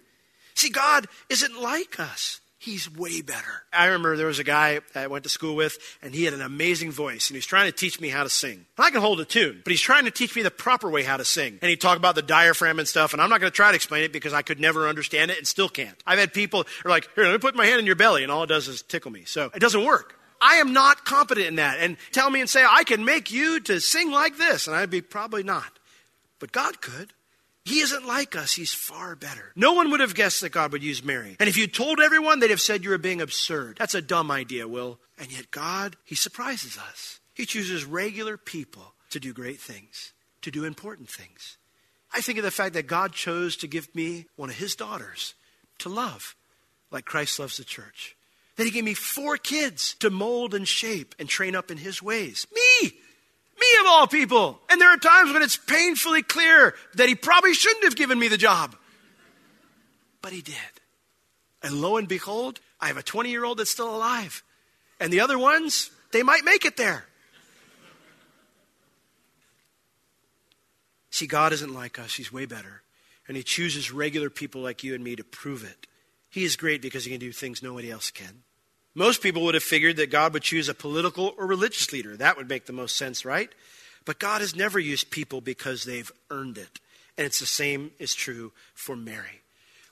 See, 0.60 0.70
God 0.70 1.08
isn't 1.30 1.62
like 1.62 2.02
us. 2.02 2.42
He's 2.58 2.94
way 2.94 3.22
better. 3.22 3.64
I 3.72 3.86
remember 3.86 4.18
there 4.18 4.28
was 4.28 4.40
a 4.40 4.44
guy 4.44 4.82
I 4.94 5.08
went 5.08 5.24
to 5.24 5.30
school 5.30 5.56
with, 5.56 5.78
and 6.02 6.14
he 6.14 6.26
had 6.26 6.34
an 6.34 6.42
amazing 6.42 6.92
voice, 6.92 7.30
and 7.30 7.36
he's 7.36 7.46
trying 7.46 7.68
to 7.68 7.72
teach 7.72 8.02
me 8.02 8.10
how 8.10 8.24
to 8.24 8.30
sing. 8.30 8.66
And 8.78 8.86
I 8.86 8.92
can 8.92 9.00
hold 9.00 9.22
a 9.22 9.26
tune, 9.26 9.62
but 9.64 9.72
he's 9.72 9.80
trying 9.80 10.04
to 10.04 10.12
teach 10.12 10.36
me 10.36 10.42
the 10.42 10.52
proper 10.52 10.90
way 10.90 11.04
how 11.04 11.16
to 11.16 11.24
sing. 11.24 11.58
And 11.62 11.70
he 11.70 11.78
talked 11.78 11.96
about 11.98 12.16
the 12.16 12.22
diaphragm 12.22 12.78
and 12.78 12.86
stuff, 12.86 13.14
and 13.14 13.22
I'm 13.22 13.30
not 13.30 13.40
going 13.40 13.50
to 13.50 13.56
try 13.56 13.72
to 13.72 13.76
explain 13.76 14.04
it 14.04 14.12
because 14.12 14.34
I 14.34 14.42
could 14.42 14.60
never 14.60 14.90
understand 14.90 15.32
it 15.32 15.38
and 15.38 15.48
still 15.48 15.70
can't. 15.70 15.96
I've 16.06 16.20
had 16.20 16.34
people 16.34 16.68
are 16.84 16.90
like, 16.90 17.08
here, 17.16 17.24
let 17.24 17.32
me 17.32 17.38
put 17.38 17.56
my 17.56 17.66
hand 17.66 17.80
in 17.80 17.86
your 17.86 17.96
belly, 17.96 18.24
and 18.24 18.32
all 18.32 18.44
it 18.44 18.48
does 18.48 18.68
is 18.68 18.82
tickle 18.82 19.12
me. 19.12 19.24
So 19.24 19.50
it 19.56 19.60
doesn't 19.60 19.86
work. 19.86 20.20
I 20.42 20.56
am 20.56 20.74
not 20.74 21.06
competent 21.06 21.48
in 21.48 21.56
that. 21.56 21.80
And 21.80 21.96
tell 22.12 22.30
me 22.30 22.42
and 22.42 22.50
say, 22.50 22.66
I 22.70 22.84
can 22.84 23.06
make 23.06 23.32
you 23.32 23.62
to 23.62 23.80
sing 23.80 24.12
like 24.12 24.38
this, 24.38 24.68
and 24.68 24.76
I'd 24.76 24.90
be 24.90 25.00
probably 25.00 25.44
not. 25.44 25.80
But 26.40 26.52
God 26.52 26.82
could. 26.82 27.14
He 27.70 27.82
isn't 27.82 28.08
like 28.08 28.36
us. 28.36 28.54
He's 28.54 28.74
far 28.74 29.16
better. 29.16 29.52
No 29.56 29.74
one 29.74 29.92
would 29.92 30.00
have 30.00 30.16
guessed 30.16 30.42
that 30.42 30.50
God 30.50 30.72
would 30.72 30.82
use 30.82 31.04
Mary. 31.04 31.36
And 31.40 31.48
if 31.48 31.56
you 31.56 31.68
told 31.68 32.00
everyone, 32.00 32.40
they'd 32.40 32.50
have 32.50 32.60
said 32.60 32.84
you 32.84 32.90
were 32.90 32.98
being 32.98 33.22
absurd. 33.22 33.78
That's 33.78 33.94
a 33.94 34.02
dumb 34.02 34.32
idea, 34.32 34.68
Will. 34.68 35.00
And 35.20 35.32
yet, 35.32 35.52
God, 35.52 35.96
He 36.04 36.16
surprises 36.16 36.80
us. 36.80 37.20
He 37.36 37.46
chooses 37.46 37.86
regular 37.86 38.38
people 38.38 38.96
to 39.12 39.20
do 39.20 39.34
great 39.34 39.60
things, 39.60 40.14
to 40.42 40.50
do 40.50 40.66
important 40.66 41.10
things. 41.10 41.58
I 42.12 42.22
think 42.22 42.40
of 42.40 42.44
the 42.44 42.50
fact 42.50 42.74
that 42.74 42.88
God 42.88 43.14
chose 43.14 43.56
to 43.58 43.68
give 43.68 43.94
me 43.94 44.26
one 44.36 44.50
of 44.50 44.56
His 44.56 44.76
daughters 44.76 45.36
to 45.78 45.90
love 45.90 46.36
like 46.90 47.06
Christ 47.06 47.40
loves 47.40 47.58
the 47.58 47.64
church. 47.64 48.16
That 48.56 48.64
He 48.64 48.72
gave 48.72 48.84
me 48.84 48.96
four 48.96 49.38
kids 49.38 49.94
to 50.00 50.10
mold 50.10 50.56
and 50.56 50.68
shape 50.68 51.14
and 51.20 51.30
train 51.30 51.56
up 51.56 51.70
in 51.70 51.78
His 51.78 52.02
ways. 52.02 52.48
Me! 52.52 52.94
Me 53.60 53.68
of 53.82 53.88
all 53.88 54.08
people. 54.08 54.60
And 54.70 54.80
there 54.80 54.94
are 54.94 54.98
times 54.98 55.34
when 55.34 55.42
it's 55.42 55.58
painfully 55.58 56.24
clear 56.24 56.76
that 56.96 57.10
he 57.10 57.16
probably 57.16 57.54
shouldn't 57.54 57.84
have 57.84 57.96
given 57.96 58.18
me 58.18 58.28
the 58.28 58.38
job. 58.38 58.76
But 60.22 60.32
he 60.32 60.42
did. 60.42 60.56
And 61.62 61.82
lo 61.82 61.98
and 61.98 62.08
behold, 62.08 62.60
I 62.80 62.88
have 62.88 62.98
a 62.98 63.04
20 63.04 63.30
year 63.30 63.44
old 63.44 63.60
that's 63.60 63.72
still 63.72 63.94
alive. 63.94 64.44
And 65.00 65.12
the 65.12 65.20
other 65.22 65.38
ones, 65.38 65.92
they 66.12 66.24
might 66.24 66.44
make 66.44 66.66
it 66.66 66.78
there. 66.78 67.06
See, 71.12 71.28
God 71.28 71.52
isn't 71.52 71.74
like 71.74 72.00
us, 72.00 72.16
He's 72.16 72.32
way 72.32 72.46
better. 72.46 72.82
And 73.28 73.36
He 73.36 73.44
chooses 73.44 73.92
regular 73.92 74.30
people 74.30 74.62
like 74.62 74.84
you 74.84 74.96
and 74.96 75.04
me 75.04 75.16
to 75.16 75.24
prove 75.24 75.64
it. 75.64 75.88
He 76.30 76.44
is 76.44 76.56
great 76.56 76.82
because 76.82 77.04
He 77.04 77.12
can 77.12 77.20
do 77.20 77.32
things 77.32 77.62
nobody 77.62 77.92
else 77.92 78.12
can. 78.12 78.44
Most 79.00 79.24
people 79.24 79.44
would 79.44 79.54
have 79.54 79.64
figured 79.64 79.96
that 79.96 80.12
God 80.12 80.34
would 80.34 80.44
choose 80.44 80.68
a 80.68 80.74
political 80.74 81.34
or 81.38 81.48
religious 81.48 81.94
leader. 81.94 82.18
That 82.18 82.36
would 82.36 82.50
make 82.50 82.66
the 82.66 82.74
most 82.74 82.98
sense, 82.98 83.24
right? 83.24 83.50
But 84.04 84.20
God 84.20 84.42
has 84.42 84.58
never 84.58 84.78
used 84.78 85.10
people 85.10 85.40
because 85.40 85.86
they've 85.86 86.12
earned 86.30 86.58
it. 86.58 86.82
And 87.18 87.26
it's 87.26 87.40
the 87.40 87.46
same 87.46 87.92
is 87.98 88.14
true 88.14 88.52
for 88.74 88.98
Mary, 88.98 89.42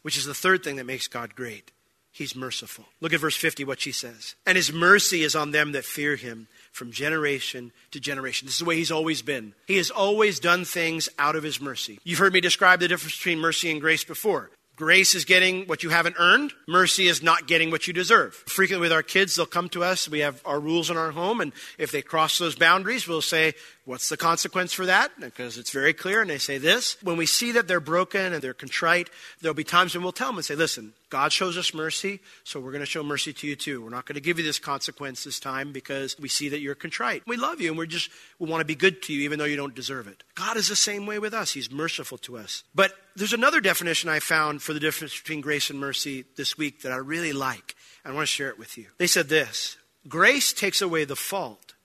which 0.02 0.18
is 0.18 0.26
the 0.26 0.34
third 0.34 0.62
thing 0.62 0.76
that 0.76 0.86
makes 0.86 1.08
God 1.08 1.36
great. 1.36 1.72
He's 2.12 2.36
merciful. 2.36 2.84
Look 3.00 3.14
at 3.14 3.22
verse 3.22 3.38
50, 3.38 3.64
what 3.64 3.80
she 3.80 3.94
says. 3.94 4.36
And 4.46 4.58
his 4.58 4.74
mercy 4.74 5.24
is 5.24 5.38
on 5.38 5.52
them 5.52 5.72
that 5.72 5.86
fear 5.86 6.18
him 6.18 6.50
from 6.74 6.92
generation 6.92 7.72
to 7.92 8.02
generation. 8.02 8.46
This 8.46 8.56
is 8.56 8.60
the 8.60 8.66
way 8.66 8.76
he's 8.76 8.92
always 8.92 9.22
been. 9.22 9.54
He 9.68 9.78
has 9.78 9.90
always 9.90 10.42
done 10.42 10.66
things 10.66 11.08
out 11.18 11.38
of 11.38 11.44
his 11.44 11.62
mercy. 11.62 12.00
You've 12.04 12.20
heard 12.20 12.34
me 12.34 12.42
describe 12.42 12.82
the 12.82 12.90
difference 12.90 13.16
between 13.16 13.40
mercy 13.40 13.72
and 13.72 13.80
grace 13.80 14.04
before. 14.04 14.50
Grace 14.78 15.16
is 15.16 15.26
getting 15.26 15.66
what 15.66 15.82
you 15.82 15.90
haven't 15.90 16.18
earned. 16.20 16.54
Mercy 16.68 17.08
is 17.08 17.24
not 17.24 17.48
getting 17.48 17.72
what 17.72 17.88
you 17.88 17.94
deserve. 17.94 18.36
Frequently 18.46 18.86
with 18.86 18.94
our 18.94 19.02
kids, 19.02 19.36
they'll 19.36 19.48
come 19.48 19.70
to 19.70 19.84
us. 19.84 20.08
We 20.08 20.20
have 20.20 20.40
our 20.46 20.60
rules 20.60 20.92
in 20.92 20.98
our 20.98 21.10
home, 21.10 21.42
and 21.42 21.52
if 21.80 21.92
they 21.92 22.04
cross 22.04 22.38
those 22.38 22.56
boundaries, 22.56 23.08
we'll 23.08 23.24
say, 23.24 23.56
What's 23.88 24.10
the 24.10 24.18
consequence 24.18 24.74
for 24.74 24.86
that? 24.86 25.18
Because 25.18 25.58
it's 25.58 25.72
very 25.72 25.94
clear, 25.94 26.20
and 26.20 26.30
they 26.30 26.40
say 26.40 26.58
this. 26.58 27.02
When 27.02 27.16
we 27.16 27.26
see 27.26 27.54
that 27.54 27.70
they're 27.70 27.80
broken 27.80 28.34
and 28.34 28.42
they're 28.44 28.54
contrite, 28.54 29.10
there'll 29.40 29.56
be 29.56 29.64
times 29.64 29.96
when 29.96 30.04
we'll 30.04 30.12
tell 30.12 30.28
them 30.28 30.36
and 30.36 30.44
say, 30.44 30.56
Listen, 30.56 30.92
God 31.10 31.32
shows 31.32 31.58
us 31.58 31.74
mercy, 31.74 32.20
so 32.44 32.60
we're 32.60 32.74
going 32.74 32.82
to 32.82 32.86
show 32.86 33.02
mercy 33.02 33.32
to 33.32 33.48
you 33.48 33.56
too. 33.56 33.82
We're 33.82 33.90
not 33.90 34.06
going 34.06 34.16
to 34.16 34.22
give 34.22 34.40
you 34.40 34.44
this 34.44 34.60
consequence 34.60 35.24
this 35.24 35.40
time 35.40 35.72
because 35.72 36.20
we 36.20 36.28
see 36.28 36.50
that 36.50 36.60
you're 36.60 36.76
contrite. 36.76 37.24
We 37.26 37.38
love 37.38 37.62
you, 37.62 37.70
and 37.70 37.78
we're 37.78 37.86
just, 37.86 38.12
we 38.40 38.50
want 38.50 38.60
to 38.60 38.66
be 38.66 38.76
good 38.76 39.02
to 39.04 39.14
you 39.14 39.22
even 39.22 39.40
though 39.40 39.46
you 39.46 39.56
don't 39.56 39.74
deserve 39.74 40.10
it. 40.10 40.22
God 40.36 40.58
is 40.58 40.68
the 40.68 40.76
same 40.76 41.06
way 41.06 41.18
with 41.18 41.34
us. 41.34 41.54
He's 41.54 41.72
merciful 41.72 42.18
to 42.18 42.38
us. 42.38 42.66
But 42.76 42.92
there's 43.16 43.32
another 43.32 43.62
definition 43.62 44.10
I 44.10 44.20
found 44.20 44.62
for 44.62 44.74
the 44.74 44.82
difference 44.82 45.18
between 45.18 45.40
grace 45.40 45.70
and 45.70 45.80
mercy 45.80 46.26
this 46.36 46.58
week 46.58 46.82
that 46.82 46.92
I 46.92 46.98
really 46.98 47.32
like. 47.32 47.74
And 48.04 48.12
I 48.12 48.16
want 48.18 48.28
to 48.28 48.34
share 48.34 48.50
it 48.50 48.60
with 48.60 48.78
you. 48.78 48.88
They 48.98 49.08
said 49.08 49.30
this 49.30 49.78
Grace 50.10 50.52
takes 50.52 50.82
away 50.82 51.06
the 51.06 51.16
fault, 51.16 51.76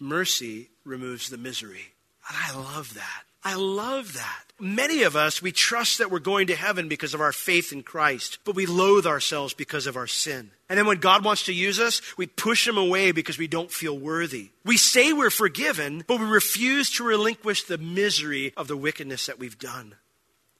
mercy 0.00 0.69
removes 0.84 1.30
the 1.30 1.38
misery. 1.38 1.94
And 2.28 2.36
I 2.38 2.56
love 2.56 2.94
that. 2.94 3.22
I 3.42 3.54
love 3.54 4.12
that. 4.14 4.44
Many 4.58 5.04
of 5.04 5.16
us, 5.16 5.40
we 5.40 5.50
trust 5.50 5.98
that 5.98 6.10
we're 6.10 6.18
going 6.18 6.48
to 6.48 6.56
heaven 6.56 6.88
because 6.88 7.14
of 7.14 7.22
our 7.22 7.32
faith 7.32 7.72
in 7.72 7.82
Christ, 7.82 8.38
but 8.44 8.54
we 8.54 8.66
loathe 8.66 9.06
ourselves 9.06 9.54
because 9.54 9.86
of 9.86 9.96
our 9.96 10.06
sin. 10.06 10.50
And 10.68 10.78
then 10.78 10.86
when 10.86 10.98
God 10.98 11.24
wants 11.24 11.46
to 11.46 11.54
use 11.54 11.80
us, 11.80 12.02
we 12.18 12.26
push 12.26 12.68
him 12.68 12.76
away 12.76 13.12
because 13.12 13.38
we 13.38 13.48
don't 13.48 13.70
feel 13.70 13.98
worthy. 13.98 14.50
We 14.64 14.76
say 14.76 15.14
we're 15.14 15.30
forgiven, 15.30 16.04
but 16.06 16.20
we 16.20 16.26
refuse 16.26 16.90
to 16.92 17.04
relinquish 17.04 17.64
the 17.64 17.78
misery 17.78 18.52
of 18.58 18.68
the 18.68 18.76
wickedness 18.76 19.26
that 19.26 19.38
we've 19.38 19.58
done. 19.58 19.94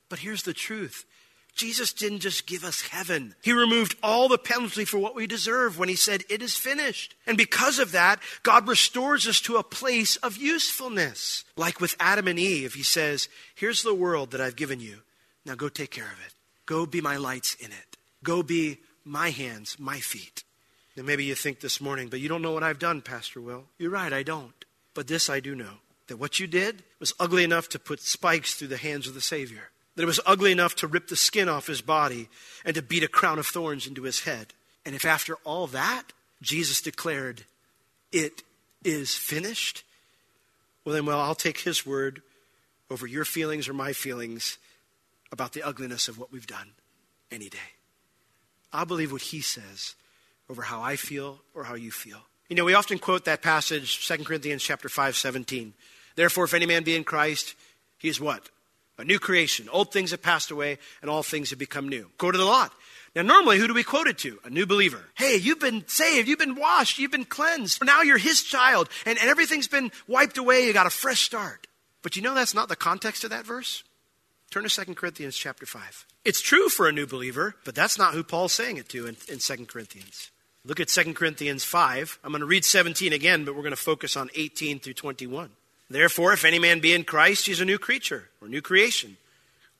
But 0.08 0.20
here's 0.20 0.42
the 0.42 0.54
truth 0.54 1.04
Jesus 1.60 1.92
didn't 1.92 2.20
just 2.20 2.46
give 2.46 2.64
us 2.64 2.80
heaven. 2.80 3.34
He 3.42 3.52
removed 3.52 3.94
all 4.02 4.28
the 4.28 4.38
penalty 4.38 4.86
for 4.86 4.96
what 4.96 5.14
we 5.14 5.26
deserve 5.26 5.78
when 5.78 5.90
he 5.90 5.94
said, 5.94 6.24
It 6.30 6.40
is 6.40 6.56
finished. 6.56 7.14
And 7.26 7.36
because 7.36 7.78
of 7.78 7.92
that, 7.92 8.18
God 8.42 8.66
restores 8.66 9.28
us 9.28 9.42
to 9.42 9.58
a 9.58 9.62
place 9.62 10.16
of 10.16 10.38
usefulness. 10.38 11.44
Like 11.56 11.78
with 11.78 11.96
Adam 12.00 12.28
and 12.28 12.38
Eve, 12.38 12.72
he 12.72 12.82
says, 12.82 13.28
Here's 13.54 13.82
the 13.82 13.94
world 13.94 14.30
that 14.30 14.40
I've 14.40 14.56
given 14.56 14.80
you. 14.80 15.02
Now 15.44 15.54
go 15.54 15.68
take 15.68 15.90
care 15.90 16.06
of 16.06 16.26
it. 16.26 16.32
Go 16.64 16.86
be 16.86 17.02
my 17.02 17.18
lights 17.18 17.54
in 17.56 17.72
it. 17.72 17.98
Go 18.24 18.42
be 18.42 18.78
my 19.04 19.28
hands, 19.28 19.76
my 19.78 20.00
feet. 20.00 20.42
And 20.96 21.06
maybe 21.06 21.24
you 21.24 21.34
think 21.34 21.60
this 21.60 21.78
morning, 21.78 22.08
but 22.08 22.20
you 22.20 22.28
don't 22.30 22.42
know 22.42 22.52
what 22.52 22.62
I've 22.62 22.78
done, 22.78 23.02
Pastor 23.02 23.42
Will. 23.42 23.64
You're 23.76 23.90
right, 23.90 24.14
I 24.14 24.22
don't. 24.22 24.64
But 24.94 25.08
this 25.08 25.28
I 25.28 25.40
do 25.40 25.54
know 25.54 25.74
that 26.06 26.16
what 26.16 26.40
you 26.40 26.46
did 26.46 26.84
was 26.98 27.12
ugly 27.20 27.44
enough 27.44 27.68
to 27.68 27.78
put 27.78 28.00
spikes 28.00 28.54
through 28.54 28.68
the 28.68 28.78
hands 28.78 29.06
of 29.06 29.12
the 29.12 29.20
Savior 29.20 29.68
that 29.94 30.02
it 30.02 30.06
was 30.06 30.20
ugly 30.24 30.52
enough 30.52 30.74
to 30.76 30.86
rip 30.86 31.08
the 31.08 31.16
skin 31.16 31.48
off 31.48 31.66
his 31.66 31.80
body 31.80 32.28
and 32.64 32.74
to 32.74 32.82
beat 32.82 33.02
a 33.02 33.08
crown 33.08 33.38
of 33.38 33.46
thorns 33.46 33.86
into 33.86 34.02
his 34.02 34.20
head. 34.20 34.54
And 34.84 34.94
if 34.94 35.04
after 35.04 35.36
all 35.44 35.66
that, 35.68 36.12
Jesus 36.42 36.80
declared, 36.80 37.44
It 38.12 38.42
is 38.84 39.14
finished, 39.14 39.84
well, 40.84 40.94
then, 40.94 41.06
well, 41.06 41.20
I'll 41.20 41.34
take 41.34 41.60
his 41.60 41.84
word 41.84 42.22
over 42.90 43.06
your 43.06 43.24
feelings 43.24 43.68
or 43.68 43.74
my 43.74 43.92
feelings 43.92 44.58
about 45.30 45.52
the 45.52 45.62
ugliness 45.62 46.08
of 46.08 46.18
what 46.18 46.32
we've 46.32 46.46
done 46.46 46.70
any 47.30 47.48
day. 47.48 47.58
I'll 48.72 48.86
believe 48.86 49.12
what 49.12 49.22
he 49.22 49.40
says 49.40 49.94
over 50.48 50.62
how 50.62 50.82
I 50.82 50.96
feel 50.96 51.42
or 51.54 51.64
how 51.64 51.74
you 51.74 51.90
feel. 51.90 52.20
You 52.48 52.56
know, 52.56 52.64
we 52.64 52.74
often 52.74 52.98
quote 52.98 53.26
that 53.26 53.42
passage, 53.42 54.06
2 54.06 54.24
Corinthians 54.24 54.62
chapter 54.62 54.88
5, 54.88 55.16
17. 55.16 55.74
Therefore, 56.16 56.44
if 56.44 56.54
any 56.54 56.66
man 56.66 56.82
be 56.82 56.96
in 56.96 57.04
Christ, 57.04 57.54
he 57.98 58.08
is 58.08 58.20
what? 58.20 58.48
A 59.00 59.04
new 59.04 59.18
creation. 59.18 59.68
Old 59.70 59.92
things 59.92 60.12
have 60.12 60.22
passed 60.22 60.50
away, 60.50 60.78
and 61.02 61.10
all 61.10 61.22
things 61.22 61.50
have 61.50 61.58
become 61.58 61.88
new. 61.88 62.10
Quoted 62.18 62.40
a 62.40 62.44
lot. 62.44 62.72
Now, 63.14 63.22
normally, 63.22 63.58
who 63.58 63.66
do 63.66 63.74
we 63.74 63.82
quote 63.82 64.06
it 64.06 64.18
to? 64.18 64.38
A 64.44 64.50
new 64.50 64.66
believer. 64.66 65.04
Hey, 65.16 65.36
you've 65.36 65.58
been 65.58 65.86
saved, 65.88 66.28
you've 66.28 66.38
been 66.38 66.54
washed, 66.54 66.98
you've 66.98 67.10
been 67.10 67.24
cleansed. 67.24 67.84
Now 67.84 68.02
you're 68.02 68.18
his 68.18 68.42
child, 68.42 68.88
and, 69.04 69.18
and 69.18 69.28
everything's 69.28 69.66
been 69.66 69.90
wiped 70.06 70.38
away. 70.38 70.66
You 70.66 70.72
got 70.72 70.86
a 70.86 70.90
fresh 70.90 71.20
start. 71.20 71.66
But 72.02 72.16
you 72.16 72.22
know 72.22 72.34
that's 72.34 72.54
not 72.54 72.68
the 72.68 72.76
context 72.76 73.24
of 73.24 73.30
that 73.30 73.44
verse? 73.44 73.82
Turn 74.50 74.62
to 74.62 74.84
2 74.84 74.94
Corinthians 74.94 75.36
chapter 75.36 75.66
5. 75.66 76.06
It's 76.24 76.40
true 76.40 76.68
for 76.68 76.88
a 76.88 76.92
new 76.92 77.06
believer, 77.06 77.56
but 77.64 77.74
that's 77.74 77.98
not 77.98 78.14
who 78.14 78.22
Paul's 78.22 78.52
saying 78.52 78.76
it 78.76 78.88
to 78.90 79.06
in, 79.06 79.16
in 79.28 79.38
2 79.38 79.66
Corinthians. 79.66 80.30
Look 80.64 80.80
at 80.80 80.88
2 80.88 81.14
Corinthians 81.14 81.64
5. 81.64 82.18
I'm 82.22 82.32
going 82.32 82.40
to 82.40 82.46
read 82.46 82.64
17 82.64 83.12
again, 83.12 83.44
but 83.44 83.54
we're 83.54 83.62
going 83.62 83.70
to 83.70 83.76
focus 83.76 84.16
on 84.16 84.28
18 84.34 84.78
through 84.78 84.94
21. 84.94 85.50
Therefore, 85.90 86.32
if 86.32 86.44
any 86.44 86.60
man 86.60 86.78
be 86.78 86.94
in 86.94 87.02
Christ, 87.02 87.46
he 87.46 87.52
is 87.52 87.60
a 87.60 87.64
new 87.64 87.78
creature 87.78 88.28
or 88.40 88.48
new 88.48 88.62
creation. 88.62 89.16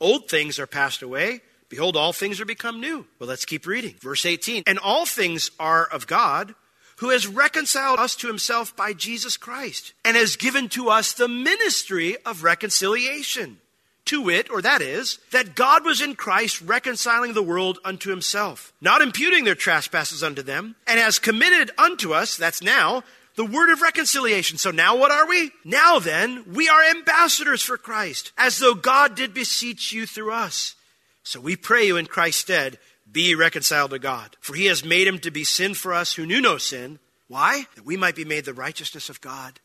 Old 0.01 0.29
things 0.29 0.59
are 0.59 0.67
passed 0.67 1.03
away. 1.03 1.41
Behold, 1.69 1.97
all 1.97 2.13
things 2.13 2.41
are 2.41 2.45
become 2.45 2.81
new. 2.81 3.07
Well, 3.21 3.29
let's 3.29 3.45
keep 3.45 3.65
reading. 3.65 3.95
Verse 4.01 4.27
18. 4.27 4.65
And 4.67 4.79
all 4.81 5.07
things 5.07 5.53
are 5.61 5.85
of 5.85 6.09
God, 6.09 6.57
who 6.97 7.11
has 7.11 7.29
reconciled 7.29 8.01
us 8.01 8.17
to 8.17 8.27
himself 8.27 8.75
by 8.75 8.93
Jesus 8.93 9.37
Christ, 9.37 9.93
and 10.05 10.17
has 10.17 10.35
given 10.35 10.69
to 10.71 10.89
us 10.89 11.13
the 11.13 11.29
ministry 11.29 12.17
of 12.27 12.43
reconciliation. 12.43 13.59
To 14.07 14.23
wit, 14.23 14.51
or 14.51 14.61
that 14.63 14.83
is, 14.83 15.21
that 15.31 15.55
God 15.55 15.85
was 15.85 16.01
in 16.01 16.17
Christ 16.17 16.61
reconciling 16.63 17.35
the 17.35 17.43
world 17.43 17.79
unto 17.85 18.11
himself, 18.11 18.73
not 18.81 19.03
imputing 19.03 19.45
their 19.45 19.55
trespasses 19.55 20.25
unto 20.25 20.43
them, 20.43 20.75
and 20.89 20.99
has 20.99 21.21
committed 21.21 21.71
unto 21.79 22.13
us, 22.13 22.37
that's 22.37 22.63
now, 22.63 23.05
the 23.37 23.45
word 23.45 23.71
of 23.71 23.81
reconciliation. 23.81 24.59
So 24.59 24.71
now 24.71 24.97
what 24.97 25.11
are 25.11 25.27
we? 25.27 25.51
Now 25.65 25.99
then, 25.99 26.45
we 26.53 26.69
are 26.69 26.91
ambassadors 26.91 27.63
for 27.63 27.77
Christ, 27.77 28.33
as 28.37 28.59
though 28.59 28.75
God 28.75 29.15
did 29.15 29.35
beseech 29.35 29.93
you 29.93 30.07
through 30.07 30.33
us. 30.33 30.75
So 31.23 31.41
we 31.41 31.57
pray 31.57 31.87
you 31.87 31.97
in 31.97 32.07
Christ's 32.07 32.43
stead, 32.43 32.79
be 33.11 33.35
reconciled 33.35 33.91
to 33.91 33.99
God. 33.99 34.37
For 34.41 34.55
he 34.55 34.67
has 34.67 34.85
made 34.85 35.07
him 35.07 35.19
to 35.21 35.31
be 35.31 35.45
sin 35.45 35.75
for 35.75 35.93
us 35.93 36.15
who 36.15 36.27
knew 36.27 36.41
no 36.41 36.59
sin. 36.59 36.99
Why? 37.29 37.67
That 37.77 37.87
we 37.87 37.97
might 37.97 38.17
be 38.17 38.25
made 38.25 38.45
the 38.45 38.55
righteousness 38.55 39.09
of 39.09 39.21
God 39.21 39.61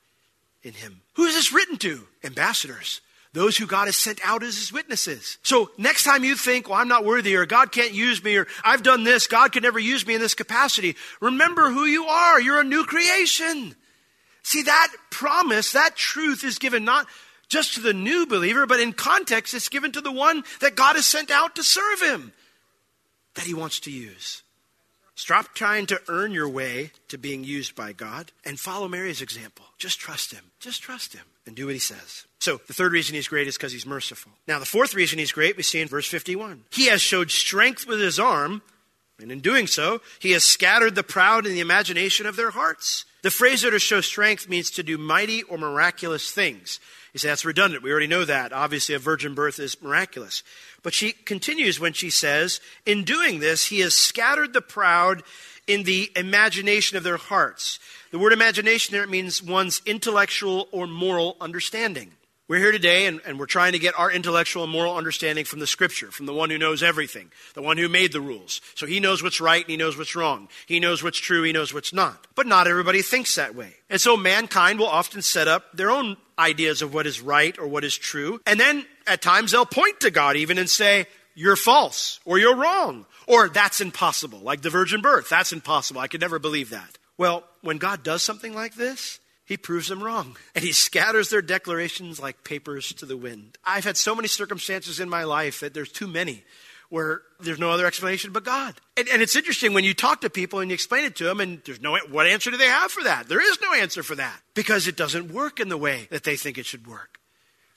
in 0.64 0.74
him. 0.74 1.02
Who 1.14 1.26
is 1.26 1.36
this 1.36 1.54
written 1.54 1.78
to? 1.78 2.08
Ambassadors 2.24 3.02
those 3.36 3.58
who 3.58 3.68
God 3.68 3.86
has 3.86 3.98
sent 3.98 4.20
out 4.24 4.44
as 4.44 4.58
his 4.58 4.72
witnesses. 4.72 5.38
So 5.44 5.70
next 5.78 6.04
time 6.04 6.24
you 6.24 6.36
think, 6.36 6.70
well, 6.70 6.80
I'm 6.80 6.88
not 6.88 7.04
worthy, 7.04 7.36
or 7.36 7.46
God 7.46 7.72
can't 7.72 7.94
use 7.94 8.24
me, 8.24 8.38
or 8.38 8.48
I've 8.64 8.82
done 8.82 9.04
this, 9.04 9.28
God 9.28 9.52
could 9.52 9.62
never 9.62 9.78
use 9.78 10.08
me 10.08 10.16
in 10.16 10.22
this 10.22 10.34
capacity, 10.34 10.96
remember 11.20 11.70
who 11.70 11.84
you 11.84 12.06
are. 12.06 12.40
You're 12.42 12.62
a 12.62 12.64
new 12.64 12.86
creation. 12.86 13.76
See, 14.42 14.64
that 14.64 14.88
promise, 15.12 15.74
that 15.74 15.96
truth 15.96 16.44
is 16.44 16.58
given 16.60 16.86
not 16.86 17.08
just 17.50 17.76
to 17.76 17.82
the 17.82 17.94
new 17.94 18.26
believer, 18.26 18.66
but 18.66 18.80
in 18.80 18.94
context, 18.94 19.54
it's 19.54 19.70
given 19.70 19.92
to 19.92 20.02
the 20.02 20.12
one 20.12 20.44
that 20.62 20.76
God 20.76 20.96
has 20.96 21.06
sent 21.06 21.30
out 21.30 21.58
to 21.58 21.64
serve 21.64 22.02
him, 22.02 22.32
that 23.36 23.46
he 23.46 23.54
wants 23.54 23.82
to 23.82 23.92
use. 23.92 24.44
Stop 25.16 25.54
trying 25.54 25.86
to 25.88 26.02
earn 26.10 26.34
your 26.34 26.50
way 26.50 26.92
to 27.08 27.18
being 27.18 27.46
used 27.46 27.74
by 27.74 27.94
God 27.94 28.34
and 28.44 28.60
follow 28.60 28.90
Mary's 28.90 29.22
example. 29.22 29.66
Just 29.78 29.98
trust 29.98 30.34
him. 30.34 30.44
Just 30.60 30.82
trust 30.82 31.14
him 31.14 31.24
and 31.46 31.56
do 31.56 31.68
what 31.68 31.74
he 31.74 31.80
says. 31.80 32.26
So 32.40 32.60
the 32.68 32.74
third 32.74 32.92
reason 32.92 33.16
he's 33.16 33.30
great 33.30 33.48
is 33.48 33.56
because 33.56 33.72
he's 33.72 33.86
merciful. 33.86 34.34
Now, 34.46 34.60
the 34.60 34.66
fourth 34.66 34.94
reason 34.94 35.18
he's 35.18 35.32
great 35.32 35.56
we 35.56 35.64
see 35.64 35.80
in 35.80 35.88
verse 35.88 36.08
51. 36.08 36.66
He 36.72 36.88
has 36.88 37.02
showed 37.02 37.32
strength 37.32 37.88
with 37.88 38.02
his 38.02 38.20
arm, 38.20 38.62
and 39.20 39.32
in 39.32 39.40
doing 39.40 39.68
so, 39.68 40.02
he 40.20 40.32
has 40.32 40.44
scattered 40.44 40.96
the 40.96 41.04
proud 41.04 41.46
in 41.46 41.54
the 41.54 41.62
imagination 41.62 42.26
of 42.26 42.36
their 42.36 42.52
hearts. 42.52 43.06
The 43.22 43.32
phrase 43.32 43.62
there 43.62 43.72
to 43.72 43.80
show 43.80 44.02
strength 44.02 44.50
means 44.50 44.70
to 44.72 44.84
do 44.84 44.98
mighty 44.98 45.42
or 45.44 45.58
miraculous 45.58 46.32
things. 46.32 46.80
You 47.14 47.20
say 47.20 47.30
that's 47.30 47.46
redundant. 47.46 47.82
We 47.82 47.92
already 47.92 48.08
know 48.08 48.26
that. 48.26 48.52
Obviously, 48.52 48.94
a 48.94 49.00
virgin 49.00 49.34
birth 49.34 49.58
is 49.58 49.82
miraculous. 49.82 50.44
But 50.84 50.94
she 50.94 51.14
continues 51.14 51.80
when 51.80 51.94
she 51.94 52.10
says, 52.10 52.60
In 52.86 53.06
doing 53.06 53.40
this, 53.40 53.68
he 53.68 53.80
has 53.80 53.94
scattered 53.94 54.52
the 54.52 54.62
proud 54.62 55.24
in 55.66 55.84
the 55.84 56.12
imagination 56.16 56.98
of 56.98 57.04
their 57.04 57.18
hearts. 57.18 57.80
The 58.12 58.20
word 58.20 58.34
imagination 58.34 58.94
there 58.94 59.08
means 59.08 59.42
one's 59.42 59.82
intellectual 59.86 60.68
or 60.72 60.88
moral 60.88 61.38
understanding. 61.40 62.12
We're 62.48 62.60
here 62.60 62.72
today 62.72 63.08
and, 63.08 63.22
and, 63.26 63.40
we're 63.40 63.48
trying 63.48 63.72
to 63.72 63.80
get 63.80 63.98
our 63.98 64.12
intellectual 64.12 64.64
and 64.64 64.72
moral 64.72 64.96
understanding 64.96 65.46
from 65.46 65.58
the 65.58 65.66
scripture, 65.66 66.12
from 66.12 66.28
the 66.28 66.34
one 66.34 66.52
who 66.52 66.60
knows 66.60 66.84
everything, 66.84 67.32
the 67.56 67.64
one 67.64 67.76
who 67.76 67.90
made 67.90 68.12
the 68.12 68.22
rules. 68.22 68.62
So 68.76 68.86
he 68.86 69.00
knows 69.00 69.24
what's 69.24 69.42
right 69.42 69.64
and 69.64 69.70
he 69.72 69.78
knows 69.78 69.98
what's 69.98 70.16
wrong. 70.16 70.48
He 70.68 70.80
knows 70.80 71.02
what's 71.02 71.18
true, 71.18 71.42
he 71.42 71.54
knows 71.54 71.74
what's 71.74 71.92
not. 71.92 72.28
But 72.36 72.46
not 72.46 72.68
everybody 72.68 73.02
thinks 73.02 73.34
that 73.34 73.56
way. 73.56 73.74
And 73.90 74.00
so 74.00 74.16
mankind 74.16 74.78
will 74.78 74.88
often 74.88 75.24
set 75.24 75.48
up 75.48 75.72
their 75.74 75.90
own 75.90 76.18
ideas 76.38 76.84
of 76.84 76.94
what 76.94 77.08
is 77.08 77.20
right 77.20 77.58
or 77.58 77.68
what 77.68 77.84
is 77.84 77.98
true. 77.98 78.40
And 78.46 78.60
then 78.60 78.86
at 79.08 79.24
times 79.24 79.52
they'll 79.52 79.66
point 79.66 80.02
to 80.02 80.12
God 80.12 80.36
even 80.36 80.60
and 80.60 80.70
say, 80.70 81.08
you're 81.34 81.56
false, 81.56 82.20
or 82.26 82.38
you're 82.38 82.56
wrong, 82.56 83.08
or 83.28 83.50
that's 83.50 83.82
impossible, 83.82 84.40
like 84.40 84.62
the 84.62 84.70
virgin 84.70 85.02
birth. 85.02 85.30
That's 85.30 85.52
impossible. 85.52 86.00
I 86.00 86.08
could 86.08 86.22
never 86.22 86.40
believe 86.40 86.70
that. 86.70 86.98
Well, 87.18 87.44
when 87.62 87.78
God 87.78 88.04
does 88.04 88.22
something 88.22 88.54
like 88.54 88.76
this, 88.76 89.20
he 89.46 89.58
proves 89.58 89.88
them 89.88 90.04
wrong. 90.04 90.38
And 90.56 90.64
he 90.64 90.72
scatters 90.72 91.30
their 91.30 91.42
declarations 91.42 92.20
like 92.20 92.44
papers 92.44 92.92
to 92.94 93.06
the 93.06 93.18
wind. 93.18 93.58
I've 93.64 93.84
had 93.84 93.98
so 93.98 94.16
many 94.16 94.28
circumstances 94.28 95.00
in 95.00 95.08
my 95.08 95.24
life 95.24 95.60
that 95.60 95.74
there's 95.74 95.92
too 95.92 96.08
many 96.08 96.44
where 96.90 97.22
there's 97.40 97.60
no 97.60 97.72
other 97.72 97.86
explanation 97.86 98.32
but 98.32 98.44
God. 98.44 98.76
And, 98.96 99.08
and, 99.10 99.22
it's 99.22 99.36
interesting 99.36 99.74
when 99.74 99.84
you 99.84 99.94
talk 99.94 100.22
to 100.22 100.30
people 100.30 100.60
and 100.60 100.70
you 100.70 100.76
explain 100.76 101.04
it 101.04 101.16
to 101.18 101.24
them, 101.24 101.40
and 101.40 101.62
there's 101.66 101.82
no 101.82 101.98
what 102.10 102.28
answer 102.28 102.52
do 102.52 102.58
they 102.58 102.68
have 102.68 102.92
for 102.92 103.04
that? 103.04 103.28
There 103.28 103.42
is 103.42 103.60
no 103.62 103.74
answer 103.74 104.04
for 104.04 104.16
that 104.16 104.40
because 104.54 104.88
it 104.88 104.96
doesn't 104.96 105.32
work 105.32 105.60
in 105.60 105.70
the 105.70 105.78
way 105.78 106.08
that 106.12 106.24
they 106.24 106.36
think 106.36 106.58
it 106.58 106.66
should 106.66 106.88
work. 106.88 107.20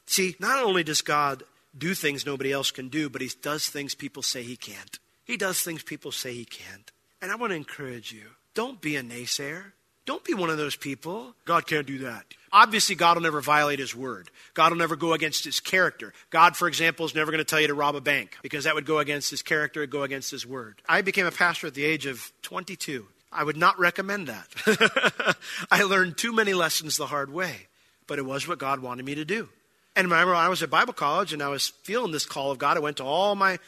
See, 0.06 0.36
not 0.38 0.62
only 0.62 0.84
does 0.84 1.02
God 1.02 1.42
do 1.76 1.94
things 1.94 2.26
nobody 2.26 2.52
else 2.52 2.70
can 2.70 2.88
do, 2.88 3.08
but 3.08 3.20
he 3.20 3.30
does 3.42 3.68
things 3.68 3.94
people 3.94 4.22
say 4.22 4.42
he 4.42 4.56
can't. 4.56 4.98
He 5.24 5.36
does 5.36 5.62
things 5.62 5.82
people 5.82 6.12
say 6.12 6.32
he 6.32 6.44
can't. 6.44 6.90
And 7.20 7.30
I 7.30 7.36
want 7.36 7.50
to 7.50 7.56
encourage 7.56 8.12
you 8.12 8.24
don't 8.54 8.80
be 8.80 8.96
a 8.96 9.02
naysayer. 9.02 9.72
Don't 10.08 10.24
be 10.24 10.32
one 10.32 10.48
of 10.48 10.56
those 10.56 10.74
people. 10.74 11.34
God 11.44 11.66
can't 11.66 11.86
do 11.86 11.98
that. 11.98 12.24
Obviously, 12.50 12.94
God 12.94 13.18
will 13.18 13.22
never 13.24 13.42
violate 13.42 13.78
his 13.78 13.94
word. 13.94 14.30
God 14.54 14.72
will 14.72 14.78
never 14.78 14.96
go 14.96 15.12
against 15.12 15.44
his 15.44 15.60
character. 15.60 16.14
God, 16.30 16.56
for 16.56 16.66
example, 16.66 17.04
is 17.04 17.14
never 17.14 17.30
going 17.30 17.40
to 17.40 17.44
tell 17.44 17.60
you 17.60 17.66
to 17.66 17.74
rob 17.74 17.94
a 17.94 18.00
bank 18.00 18.38
because 18.40 18.64
that 18.64 18.74
would 18.74 18.86
go 18.86 19.00
against 19.00 19.30
his 19.30 19.42
character, 19.42 19.84
go 19.84 20.04
against 20.04 20.30
his 20.30 20.46
word. 20.46 20.80
I 20.88 21.02
became 21.02 21.26
a 21.26 21.30
pastor 21.30 21.66
at 21.66 21.74
the 21.74 21.84
age 21.84 22.06
of 22.06 22.32
22. 22.40 23.06
I 23.30 23.44
would 23.44 23.58
not 23.58 23.78
recommend 23.78 24.28
that. 24.28 25.36
I 25.70 25.82
learned 25.82 26.16
too 26.16 26.32
many 26.32 26.54
lessons 26.54 26.96
the 26.96 27.08
hard 27.08 27.30
way, 27.30 27.66
but 28.06 28.18
it 28.18 28.24
was 28.24 28.48
what 28.48 28.58
God 28.58 28.80
wanted 28.80 29.04
me 29.04 29.14
to 29.16 29.26
do. 29.26 29.50
And 29.94 30.10
remember, 30.10 30.34
I 30.34 30.48
was 30.48 30.62
at 30.62 30.70
Bible 30.70 30.94
college 30.94 31.34
and 31.34 31.42
I 31.42 31.48
was 31.48 31.68
feeling 31.82 32.12
this 32.12 32.24
call 32.24 32.50
of 32.50 32.56
God. 32.56 32.78
I 32.78 32.80
went 32.80 32.96
to 32.96 33.04
all 33.04 33.34
my 33.34 33.58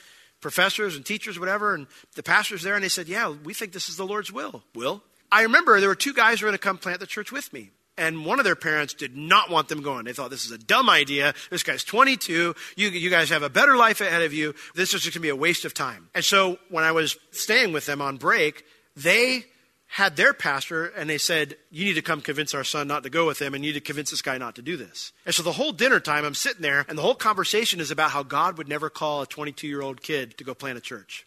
professors 0.40 0.96
and 0.96 1.04
teachers, 1.04 1.38
whatever, 1.38 1.74
and 1.74 1.86
the 2.14 2.22
pastors 2.22 2.62
there, 2.62 2.76
and 2.76 2.82
they 2.82 2.88
said, 2.88 3.08
Yeah, 3.08 3.28
we 3.28 3.52
think 3.52 3.72
this 3.72 3.90
is 3.90 3.98
the 3.98 4.06
Lord's 4.06 4.32
will. 4.32 4.62
Will? 4.74 5.02
I 5.32 5.42
remember 5.42 5.78
there 5.80 5.88
were 5.88 5.94
two 5.94 6.14
guys 6.14 6.40
who 6.40 6.46
were 6.46 6.50
going 6.50 6.58
to 6.58 6.62
come 6.62 6.78
plant 6.78 7.00
the 7.00 7.06
church 7.06 7.32
with 7.32 7.52
me. 7.52 7.70
And 7.96 8.24
one 8.24 8.38
of 8.38 8.44
their 8.44 8.56
parents 8.56 8.94
did 8.94 9.14
not 9.14 9.50
want 9.50 9.68
them 9.68 9.82
going. 9.82 10.06
They 10.06 10.14
thought 10.14 10.30
this 10.30 10.46
is 10.46 10.52
a 10.52 10.58
dumb 10.58 10.88
idea. 10.88 11.34
This 11.50 11.62
guy's 11.62 11.84
22. 11.84 12.54
You, 12.76 12.88
you 12.88 13.10
guys 13.10 13.28
have 13.28 13.42
a 13.42 13.50
better 13.50 13.76
life 13.76 14.00
ahead 14.00 14.22
of 14.22 14.32
you. 14.32 14.54
This 14.74 14.94
is 14.94 15.02
just 15.02 15.14
going 15.14 15.20
to 15.20 15.20
be 15.20 15.28
a 15.28 15.36
waste 15.36 15.66
of 15.66 15.74
time. 15.74 16.08
And 16.14 16.24
so 16.24 16.58
when 16.70 16.82
I 16.82 16.92
was 16.92 17.18
staying 17.30 17.74
with 17.74 17.84
them 17.84 18.00
on 18.00 18.16
break, 18.16 18.64
they 18.96 19.44
had 19.86 20.16
their 20.16 20.32
pastor 20.32 20.86
and 20.86 21.10
they 21.10 21.18
said, 21.18 21.56
You 21.70 21.84
need 21.84 21.94
to 21.94 22.02
come 22.02 22.22
convince 22.22 22.54
our 22.54 22.64
son 22.64 22.88
not 22.88 23.02
to 23.02 23.10
go 23.10 23.26
with 23.26 23.42
him 23.42 23.54
and 23.54 23.64
you 23.64 23.72
need 23.72 23.78
to 23.78 23.84
convince 23.84 24.10
this 24.10 24.22
guy 24.22 24.38
not 24.38 24.54
to 24.54 24.62
do 24.62 24.76
this. 24.76 25.12
And 25.26 25.34
so 25.34 25.42
the 25.42 25.52
whole 25.52 25.72
dinner 25.72 26.00
time, 26.00 26.24
I'm 26.24 26.34
sitting 26.34 26.62
there 26.62 26.86
and 26.88 26.96
the 26.96 27.02
whole 27.02 27.16
conversation 27.16 27.80
is 27.80 27.90
about 27.90 28.12
how 28.12 28.22
God 28.22 28.56
would 28.56 28.68
never 28.68 28.88
call 28.88 29.20
a 29.22 29.26
22 29.26 29.66
year 29.66 29.82
old 29.82 30.00
kid 30.00 30.38
to 30.38 30.44
go 30.44 30.54
plant 30.54 30.78
a 30.78 30.80
church. 30.80 31.26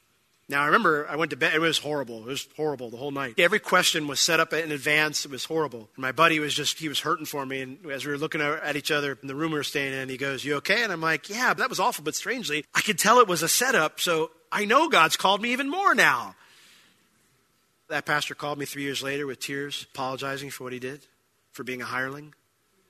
Now, 0.49 0.61
I 0.61 0.65
remember 0.65 1.07
I 1.09 1.15
went 1.15 1.31
to 1.31 1.37
bed. 1.37 1.53
It 1.55 1.59
was 1.59 1.77
horrible. 1.77 2.19
It 2.19 2.25
was 2.25 2.47
horrible 2.57 2.89
the 2.89 2.97
whole 2.97 3.11
night. 3.11 3.35
Every 3.39 3.59
question 3.59 4.07
was 4.07 4.19
set 4.19 4.41
up 4.41 4.51
in 4.51 4.71
advance. 4.71 5.23
It 5.23 5.31
was 5.31 5.45
horrible. 5.45 5.89
My 5.95 6.11
buddy 6.11 6.39
was 6.39 6.53
just, 6.53 6.79
he 6.79 6.89
was 6.89 6.99
hurting 6.99 7.25
for 7.25 7.45
me. 7.45 7.61
And 7.61 7.85
as 7.89 8.05
we 8.05 8.11
were 8.11 8.17
looking 8.17 8.41
at 8.41 8.75
each 8.75 8.91
other 8.91 9.17
in 9.21 9.27
the 9.27 9.35
room 9.35 9.51
we 9.51 9.57
were 9.57 9.63
staying 9.63 9.93
in, 9.93 10.09
he 10.09 10.17
goes, 10.17 10.43
You 10.43 10.55
okay? 10.55 10.83
And 10.83 10.91
I'm 10.91 11.01
like, 11.01 11.29
Yeah, 11.29 11.53
that 11.53 11.69
was 11.69 11.79
awful. 11.79 12.03
But 12.03 12.15
strangely, 12.15 12.65
I 12.75 12.81
could 12.81 12.99
tell 12.99 13.19
it 13.19 13.27
was 13.27 13.41
a 13.41 13.47
setup. 13.47 14.01
So 14.01 14.31
I 14.51 14.65
know 14.65 14.89
God's 14.89 15.15
called 15.15 15.41
me 15.41 15.53
even 15.53 15.69
more 15.69 15.95
now. 15.95 16.35
That 17.87 18.05
pastor 18.05 18.35
called 18.35 18.57
me 18.57 18.65
three 18.65 18.83
years 18.83 19.01
later 19.01 19.25
with 19.25 19.39
tears, 19.39 19.87
apologizing 19.93 20.49
for 20.49 20.65
what 20.65 20.73
he 20.73 20.79
did, 20.79 21.05
for 21.51 21.63
being 21.63 21.81
a 21.81 21.85
hireling. 21.85 22.33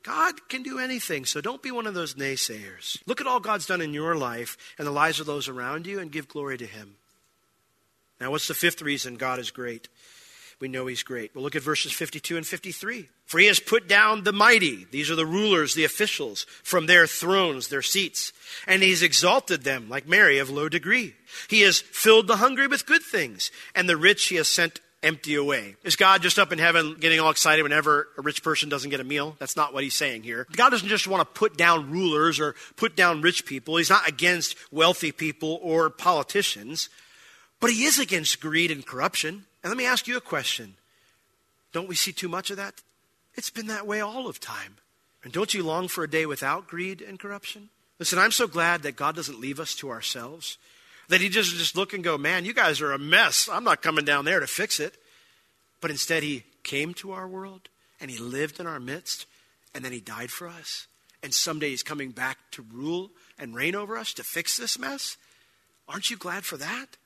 God 0.03 0.49
can 0.49 0.63
do 0.63 0.79
anything, 0.79 1.25
so 1.25 1.39
don't 1.39 1.61
be 1.61 1.71
one 1.71 1.87
of 1.87 1.93
those 1.93 2.15
naysayers. 2.15 3.01
Look 3.05 3.21
at 3.21 3.27
all 3.27 3.39
God's 3.39 3.65
done 3.65 3.81
in 3.81 3.93
your 3.93 4.15
life 4.15 4.57
and 4.77 4.85
the 4.85 4.91
lives 4.91 5.19
of 5.19 5.25
those 5.25 5.47
around 5.47 5.87
you 5.87 5.99
and 5.99 6.11
give 6.11 6.27
glory 6.27 6.57
to 6.57 6.65
Him. 6.65 6.95
Now, 8.23 8.31
what's 8.31 8.47
the 8.47 8.53
fifth 8.53 8.81
reason 8.81 9.17
God 9.17 9.37
is 9.37 9.51
great? 9.51 9.89
We 10.61 10.69
know 10.69 10.85
He's 10.85 11.03
great. 11.03 11.35
We'll 11.35 11.43
look 11.43 11.57
at 11.57 11.61
verses 11.61 11.91
52 11.91 12.37
and 12.37 12.47
53. 12.47 13.09
For 13.25 13.37
He 13.37 13.47
has 13.47 13.59
put 13.59 13.89
down 13.89 14.23
the 14.23 14.31
mighty, 14.31 14.87
these 14.89 15.11
are 15.11 15.15
the 15.17 15.25
rulers, 15.25 15.73
the 15.73 15.83
officials, 15.83 16.45
from 16.63 16.85
their 16.85 17.05
thrones, 17.05 17.67
their 17.67 17.81
seats, 17.81 18.31
and 18.65 18.81
He's 18.81 19.03
exalted 19.03 19.65
them 19.65 19.89
like 19.89 20.07
Mary 20.07 20.39
of 20.39 20.49
low 20.49 20.69
degree. 20.69 21.15
He 21.49 21.63
has 21.63 21.81
filled 21.81 22.27
the 22.27 22.37
hungry 22.37 22.65
with 22.65 22.85
good 22.85 23.03
things, 23.03 23.51
and 23.75 23.89
the 23.89 23.97
rich 23.97 24.23
He 24.29 24.37
has 24.37 24.47
sent 24.47 24.79
empty 25.03 25.35
away. 25.35 25.75
Is 25.83 25.97
God 25.97 26.21
just 26.21 26.39
up 26.39 26.53
in 26.53 26.59
heaven 26.59 26.95
getting 26.97 27.19
all 27.19 27.29
excited 27.29 27.61
whenever 27.61 28.07
a 28.17 28.21
rich 28.21 28.41
person 28.41 28.69
doesn't 28.69 28.89
get 28.89 29.01
a 29.01 29.03
meal? 29.03 29.35
That's 29.37 29.57
not 29.57 29.73
what 29.73 29.83
he's 29.83 29.95
saying 29.95 30.23
here. 30.23 30.47
God 30.55 30.69
doesn't 30.69 30.87
just 30.87 31.07
want 31.07 31.19
to 31.19 31.39
put 31.39 31.57
down 31.57 31.91
rulers 31.91 32.39
or 32.39 32.55
put 32.77 32.95
down 32.95 33.21
rich 33.21 33.45
people. 33.45 33.75
He's 33.75 33.89
not 33.89 34.07
against 34.07 34.55
wealthy 34.71 35.11
people 35.11 35.59
or 35.61 35.89
politicians, 35.89 36.87
but 37.63 37.71
he 37.71 37.85
is 37.85 37.97
against 37.97 38.41
greed 38.41 38.71
and 38.71 38.85
corruption. 38.85 39.45
And 39.63 39.71
let 39.71 39.77
me 39.77 39.85
ask 39.85 40.05
you 40.05 40.17
a 40.17 40.21
question. 40.21 40.73
Don't 41.71 41.87
we 41.87 41.95
see 41.95 42.11
too 42.11 42.27
much 42.27 42.51
of 42.51 42.57
that? 42.57 42.81
It's 43.35 43.49
been 43.49 43.67
that 43.67 43.87
way 43.87 44.01
all 44.01 44.27
of 44.27 44.41
time. 44.41 44.75
And 45.23 45.31
don't 45.31 45.53
you 45.53 45.63
long 45.63 45.87
for 45.87 46.03
a 46.03 46.09
day 46.09 46.25
without 46.25 46.67
greed 46.67 47.01
and 47.01 47.17
corruption? 47.17 47.69
Listen, 47.99 48.19
I'm 48.19 48.33
so 48.33 48.47
glad 48.47 48.81
that 48.81 48.97
God 48.97 49.15
doesn't 49.15 49.39
leave 49.39 49.61
us 49.61 49.75
to 49.75 49.91
ourselves. 49.91 50.57
That 51.07 51.21
he 51.21 51.29
just 51.29 51.55
just 51.55 51.77
look 51.77 51.93
and 51.93 52.03
go, 52.03 52.17
man, 52.17 52.43
you 52.43 52.53
guys 52.53 52.81
are 52.81 52.91
a 52.91 52.99
mess. 52.99 53.47
I'm 53.49 53.63
not 53.63 53.81
coming 53.81 54.03
down 54.03 54.25
there 54.25 54.41
to 54.41 54.47
fix 54.47 54.81
it. 54.81 54.97
But 55.79 55.89
instead, 55.89 56.21
he 56.21 56.43
came 56.63 56.93
to 56.95 57.13
our 57.13 57.29
world 57.29 57.69
and 58.01 58.11
he 58.11 58.17
lived 58.17 58.59
in 58.59 58.67
our 58.67 58.81
midst 58.81 59.25
and 59.73 59.85
then 59.85 59.93
he 59.93 60.01
died 60.01 60.31
for 60.31 60.49
us. 60.49 60.87
And 61.23 61.33
someday 61.33 61.69
he's 61.69 61.81
coming 61.81 62.11
back 62.11 62.39
to 62.51 62.65
rule 62.73 63.11
and 63.39 63.55
reign 63.55 63.73
over 63.73 63.97
us 63.97 64.11
to 64.15 64.23
fix 64.25 64.57
this 64.57 64.77
mess. 64.77 65.15
Aren't 65.87 66.11
you 66.11 66.17
glad 66.17 66.43
for 66.43 66.57
that? 66.57 66.97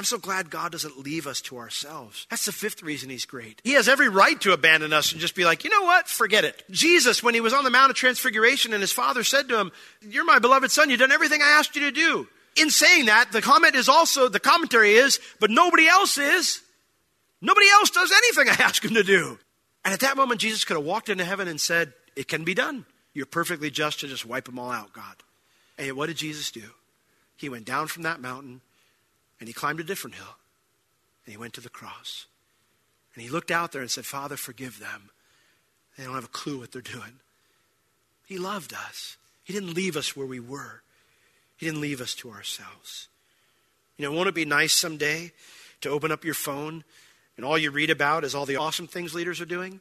I'm 0.00 0.04
so 0.04 0.16
glad 0.16 0.48
God 0.48 0.72
doesn't 0.72 0.98
leave 0.98 1.26
us 1.26 1.42
to 1.42 1.58
ourselves. 1.58 2.26
That's 2.30 2.46
the 2.46 2.52
fifth 2.52 2.82
reason 2.82 3.10
He's 3.10 3.26
great. 3.26 3.60
He 3.64 3.72
has 3.72 3.86
every 3.86 4.08
right 4.08 4.40
to 4.40 4.54
abandon 4.54 4.94
us 4.94 5.12
and 5.12 5.20
just 5.20 5.34
be 5.34 5.44
like, 5.44 5.62
you 5.62 5.68
know 5.68 5.82
what? 5.82 6.08
Forget 6.08 6.42
it. 6.46 6.64
Jesus, 6.70 7.22
when 7.22 7.34
He 7.34 7.42
was 7.42 7.52
on 7.52 7.64
the 7.64 7.70
Mount 7.70 7.90
of 7.90 7.96
Transfiguration 7.96 8.72
and 8.72 8.80
His 8.80 8.92
Father 8.92 9.22
said 9.22 9.46
to 9.50 9.60
Him, 9.60 9.72
You're 10.00 10.24
my 10.24 10.38
beloved 10.38 10.70
Son, 10.70 10.88
you've 10.88 11.00
done 11.00 11.12
everything 11.12 11.42
I 11.42 11.50
asked 11.50 11.76
you 11.76 11.82
to 11.82 11.92
do 11.92 12.26
in 12.56 12.70
saying 12.70 13.04
that, 13.06 13.30
the 13.30 13.42
comment 13.42 13.74
is 13.74 13.90
also, 13.90 14.26
the 14.26 14.40
commentary 14.40 14.94
is, 14.94 15.20
but 15.38 15.50
nobody 15.50 15.86
else 15.86 16.16
is. 16.16 16.62
Nobody 17.42 17.68
else 17.68 17.90
does 17.90 18.10
anything 18.10 18.48
I 18.48 18.52
ask 18.64 18.82
him 18.82 18.94
to 18.94 19.02
do. 19.02 19.38
And 19.84 19.92
at 19.92 20.00
that 20.00 20.16
moment, 20.16 20.40
Jesus 20.40 20.64
could 20.64 20.78
have 20.78 20.86
walked 20.86 21.10
into 21.10 21.26
heaven 21.26 21.46
and 21.46 21.60
said, 21.60 21.92
It 22.16 22.26
can 22.26 22.44
be 22.44 22.54
done. 22.54 22.86
You're 23.12 23.26
perfectly 23.26 23.70
just 23.70 24.00
to 24.00 24.08
just 24.08 24.24
wipe 24.24 24.46
them 24.46 24.58
all 24.58 24.70
out, 24.70 24.94
God. 24.94 25.16
And 25.76 25.94
what 25.94 26.06
did 26.06 26.16
Jesus 26.16 26.50
do? 26.50 26.70
He 27.36 27.50
went 27.50 27.66
down 27.66 27.88
from 27.88 28.04
that 28.04 28.22
mountain 28.22 28.62
and 29.40 29.48
he 29.48 29.52
climbed 29.52 29.80
a 29.80 29.84
different 29.84 30.16
hill 30.16 30.36
and 31.24 31.32
he 31.32 31.38
went 31.38 31.54
to 31.54 31.60
the 31.60 31.68
cross. 31.68 32.26
And 33.14 33.24
he 33.24 33.30
looked 33.30 33.50
out 33.50 33.72
there 33.72 33.80
and 33.80 33.90
said, 33.90 34.06
Father, 34.06 34.36
forgive 34.36 34.78
them. 34.78 35.10
They 35.96 36.04
don't 36.04 36.14
have 36.14 36.24
a 36.24 36.28
clue 36.28 36.58
what 36.58 36.70
they're 36.70 36.82
doing. 36.82 37.20
He 38.26 38.38
loved 38.38 38.72
us. 38.72 39.16
He 39.42 39.52
didn't 39.52 39.74
leave 39.74 39.96
us 39.96 40.16
where 40.16 40.26
we 40.26 40.38
were. 40.38 40.82
He 41.56 41.66
didn't 41.66 41.80
leave 41.80 42.00
us 42.00 42.14
to 42.16 42.30
ourselves. 42.30 43.08
You 43.96 44.04
know, 44.06 44.12
won't 44.12 44.28
it 44.28 44.34
be 44.34 44.44
nice 44.44 44.72
someday 44.72 45.32
to 45.80 45.90
open 45.90 46.12
up 46.12 46.24
your 46.24 46.34
phone 46.34 46.84
and 47.36 47.44
all 47.44 47.58
you 47.58 47.70
read 47.70 47.90
about 47.90 48.24
is 48.24 48.34
all 48.34 48.46
the 48.46 48.56
awesome 48.56 48.86
things 48.86 49.14
leaders 49.14 49.40
are 49.40 49.46
doing? 49.46 49.80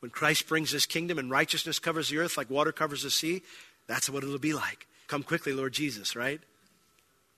When 0.00 0.10
Christ 0.10 0.48
brings 0.48 0.70
his 0.72 0.84
kingdom 0.84 1.18
and 1.18 1.30
righteousness 1.30 1.78
covers 1.78 2.08
the 2.08 2.18
earth 2.18 2.36
like 2.36 2.50
water 2.50 2.72
covers 2.72 3.02
the 3.02 3.10
sea, 3.10 3.42
that's 3.86 4.10
what 4.10 4.24
it'll 4.24 4.38
be 4.38 4.52
like. 4.52 4.86
Come 5.06 5.22
quickly, 5.22 5.52
Lord 5.52 5.72
Jesus, 5.72 6.16
right? 6.16 6.40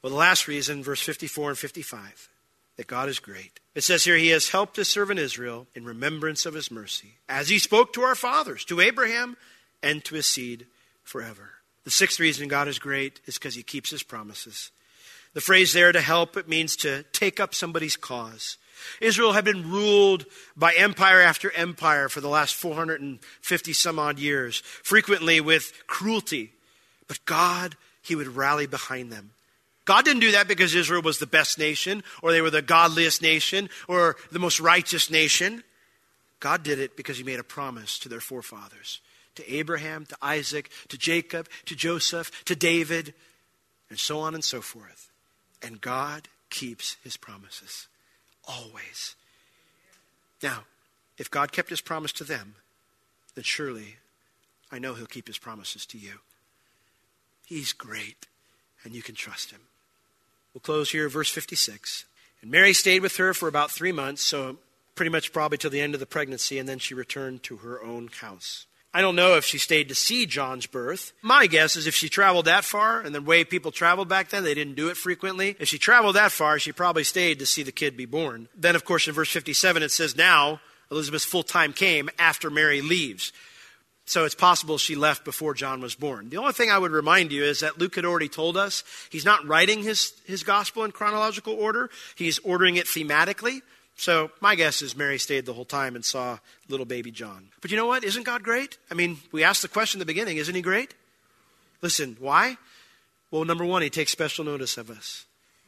Well, 0.03 0.11
the 0.11 0.17
last 0.17 0.47
reason, 0.47 0.83
verse 0.83 1.01
54 1.03 1.51
and 1.51 1.59
55, 1.59 2.29
that 2.77 2.87
God 2.87 3.09
is 3.09 3.19
great. 3.19 3.59
It 3.75 3.83
says 3.83 4.05
here, 4.05 4.17
He 4.17 4.29
has 4.29 4.51
helped 4.51 4.77
His 4.77 4.89
servant 4.89 5.19
Israel 5.19 5.67
in 5.75 5.85
remembrance 5.85 6.47
of 6.47 6.55
His 6.55 6.71
mercy, 6.71 7.15
as 7.29 7.49
He 7.49 7.59
spoke 7.59 7.93
to 7.93 8.03
our 8.03 8.15
fathers, 8.15 8.65
to 8.67 8.81
Abraham, 8.81 9.37
and 9.83 10.05
to 10.05 10.15
his 10.15 10.27
seed 10.27 10.67
forever. 11.03 11.51
The 11.85 11.91
sixth 11.91 12.21
reason 12.21 12.49
God 12.49 12.69
is 12.69 12.79
great 12.79 13.21
is 13.27 13.39
because 13.39 13.55
he 13.55 13.63
keeps 13.63 13.91
his 13.91 14.03
promises. 14.03 14.71
The 15.35 15.41
phrase 15.41 15.73
there 15.73 15.93
to 15.93 16.01
help, 16.01 16.37
it 16.37 16.49
means 16.49 16.77
to 16.77 17.05
take 17.13 17.39
up 17.39 17.55
somebody's 17.55 17.97
cause. 17.97 18.57
Israel 19.01 19.33
had 19.33 19.45
been 19.45 19.71
ruled 19.71 20.25
by 20.57 20.73
empire 20.75 21.21
after 21.21 21.51
empire 21.53 22.09
for 22.09 22.21
the 22.21 22.29
last 22.29 22.55
450 22.55 23.73
some 23.73 23.99
odd 23.99 24.19
years, 24.19 24.61
frequently 24.83 25.41
with 25.41 25.73
cruelty. 25.87 26.53
But 27.07 27.25
God, 27.25 27.77
he 28.03 28.15
would 28.15 28.37
rally 28.37 28.67
behind 28.67 29.11
them. 29.11 29.31
God 29.89 30.05
didn't 30.05 30.21
do 30.21 30.33
that 30.33 30.49
because 30.49 30.75
Israel 30.75 31.01
was 31.01 31.19
the 31.19 31.27
best 31.27 31.59
nation, 31.59 32.05
or 32.21 32.31
they 32.31 32.43
were 32.43 32.51
the 32.51 32.61
godliest 32.61 33.23
nation, 33.23 33.71
or 33.89 34.17
the 34.31 34.39
most 34.39 34.61
righteous 34.61 35.11
nation. 35.11 35.65
God 36.41 36.63
did 36.63 36.79
it 36.79 36.95
because 36.95 37.17
he 37.17 37.25
made 37.25 37.41
a 37.41 37.43
promise 37.43 37.99
to 38.01 38.09
their 38.11 38.21
forefathers 38.21 39.01
to 39.37 39.51
Abraham, 39.51 40.05
to 40.05 40.17
Isaac, 40.21 40.69
to 40.89 40.99
Jacob, 40.99 41.49
to 41.65 41.75
Joseph, 41.75 42.45
to 42.45 42.55
David, 42.55 43.15
and 43.89 43.99
so 43.99 44.21
on 44.21 44.35
and 44.35 44.45
so 44.45 44.61
forth. 44.61 45.11
And 45.63 45.81
God 45.81 46.29
keeps 46.51 46.99
his 47.03 47.17
promises. 47.17 47.89
Always. 48.47 49.17
Now, 50.43 50.65
if 51.17 51.31
God 51.31 51.51
kept 51.51 51.71
his 51.71 51.81
promise 51.81 52.13
to 52.13 52.25
them, 52.25 52.57
then 53.37 53.45
surely 53.45 53.97
I 54.71 54.81
know 54.81 54.93
he'll 54.93 55.07
keep 55.07 55.29
his 55.29 55.39
promises 55.39 55.87
to 55.87 55.99
you. 55.99 56.19
He's 57.47 57.73
great, 57.73 58.27
and 58.85 58.95
you 58.95 59.01
can 59.01 59.15
trust 59.15 59.51
him. 59.51 59.61
We'll 60.59 60.75
close 60.75 60.91
here, 60.91 61.09
verse 61.09 61.31
56. 61.31 62.05
And 62.43 62.51
Mary 62.51 62.73
stayed 62.73 63.01
with 63.01 63.17
her 63.19 63.33
for 63.33 63.47
about 63.47 63.71
three 63.71 63.93
months, 63.93 64.25
so 64.25 64.57
pretty 64.97 65.09
much 65.09 65.33
probably 65.33 65.57
till 65.57 65.71
the 65.71 65.81
end 65.81 65.95
of 65.95 66.01
the 66.01 66.05
pregnancy, 66.05 66.59
and 66.59 66.69
then 66.69 66.81
she 66.81 66.95
returned 66.95 67.45
to 67.45 67.59
her 67.59 67.81
own 67.81 68.09
house. 68.09 68.67
I 68.93 69.01
don't 69.01 69.15
know 69.15 69.37
if 69.37 69.45
she 69.45 69.57
stayed 69.57 69.89
to 69.89 69.95
see 69.95 70.27
John's 70.27 70.67
birth. 70.67 71.13
My 71.23 71.47
guess 71.47 71.77
is 71.77 71.87
if 71.87 71.95
she 71.95 72.09
traveled 72.09 72.47
that 72.47 72.65
far, 72.65 73.01
and 73.01 73.15
the 73.15 73.23
way 73.23 73.45
people 73.45 73.71
traveled 73.71 74.09
back 74.09 74.31
then, 74.31 74.43
they 74.43 74.55
didn't 74.55 74.75
do 74.75 74.89
it 74.89 74.97
frequently. 74.97 75.55
If 75.61 75.69
she 75.69 75.79
traveled 75.79 76.17
that 76.17 76.33
far, 76.33 76.59
she 76.59 76.73
probably 76.73 77.05
stayed 77.05 77.39
to 77.39 77.47
see 77.47 77.63
the 77.63 77.71
kid 77.71 77.97
be 77.97 78.05
born. 78.05 78.49
Then, 78.57 78.75
of 78.75 78.85
course, 78.85 79.07
in 79.07 79.15
verse 79.15 79.31
57, 79.31 79.85
it 79.85 79.93
says, 79.93 80.17
Now 80.17 80.61
Elizabeth's 80.91 81.25
full 81.25 81.45
time 81.45 81.73
came 81.73 82.11
after 82.19 82.51
Mary 82.51 82.81
leaves. 82.81 83.33
So 84.09 84.25
it's 84.25 84.35
possible 84.35 84.79
she 84.79 84.95
left 84.95 85.23
before 85.23 85.53
John 85.53 85.83
was 85.83 85.95
born. 85.95 86.31
The 86.31 86.39
only 86.39 86.55
thing 86.55 86.71
I 86.71 86.79
would 86.79 86.93
remind 86.93 87.31
you 87.31 87.45
is 87.45 87.61
that 87.61 87.79
Luke 87.79 87.95
had 87.95 88.07
already 88.07 88.31
told 88.31 88.57
us 88.57 88.83
he's 89.11 89.27
not 89.27 89.47
writing 89.47 89.83
his, 89.83 90.15
his 90.25 90.43
gospel 90.43 90.85
in 90.85 90.93
chronological 90.93 91.53
order, 91.53 91.91
he's 92.17 92.39
ordering 92.39 92.77
it 92.77 92.87
thematically. 92.87 93.61
So 93.97 94.31
my 94.41 94.55
guess 94.55 94.81
is 94.81 94.97
Mary 94.97 95.19
stayed 95.19 95.45
the 95.45 95.53
whole 95.53 95.67
time 95.67 95.95
and 95.95 96.03
saw 96.03 96.39
little 96.71 96.87
baby 96.87 97.11
John. 97.11 97.49
But 97.61 97.71
you 97.71 97.77
know 97.77 97.87
what? 97.87 98.03
Isn't 98.03 98.23
God 98.23 98.43
great? 98.43 98.79
I 98.91 98.95
mean, 98.95 99.19
we 99.31 99.45
asked 99.45 99.61
the 99.61 99.69
question 99.69 99.99
in 99.99 100.01
the 100.01 100.07
beginning, 100.07 100.39
isn't 100.39 100.55
he 100.55 100.63
great? 100.63 100.95
Listen, 101.83 102.17
why? 102.19 102.57
Well, 103.31 103.45
number 103.45 103.67
one, 103.67 103.83
he 103.83 103.91
takes 103.91 104.11
special 104.11 104.43
notice 104.43 104.79
of 104.79 104.89
us. 104.89 105.27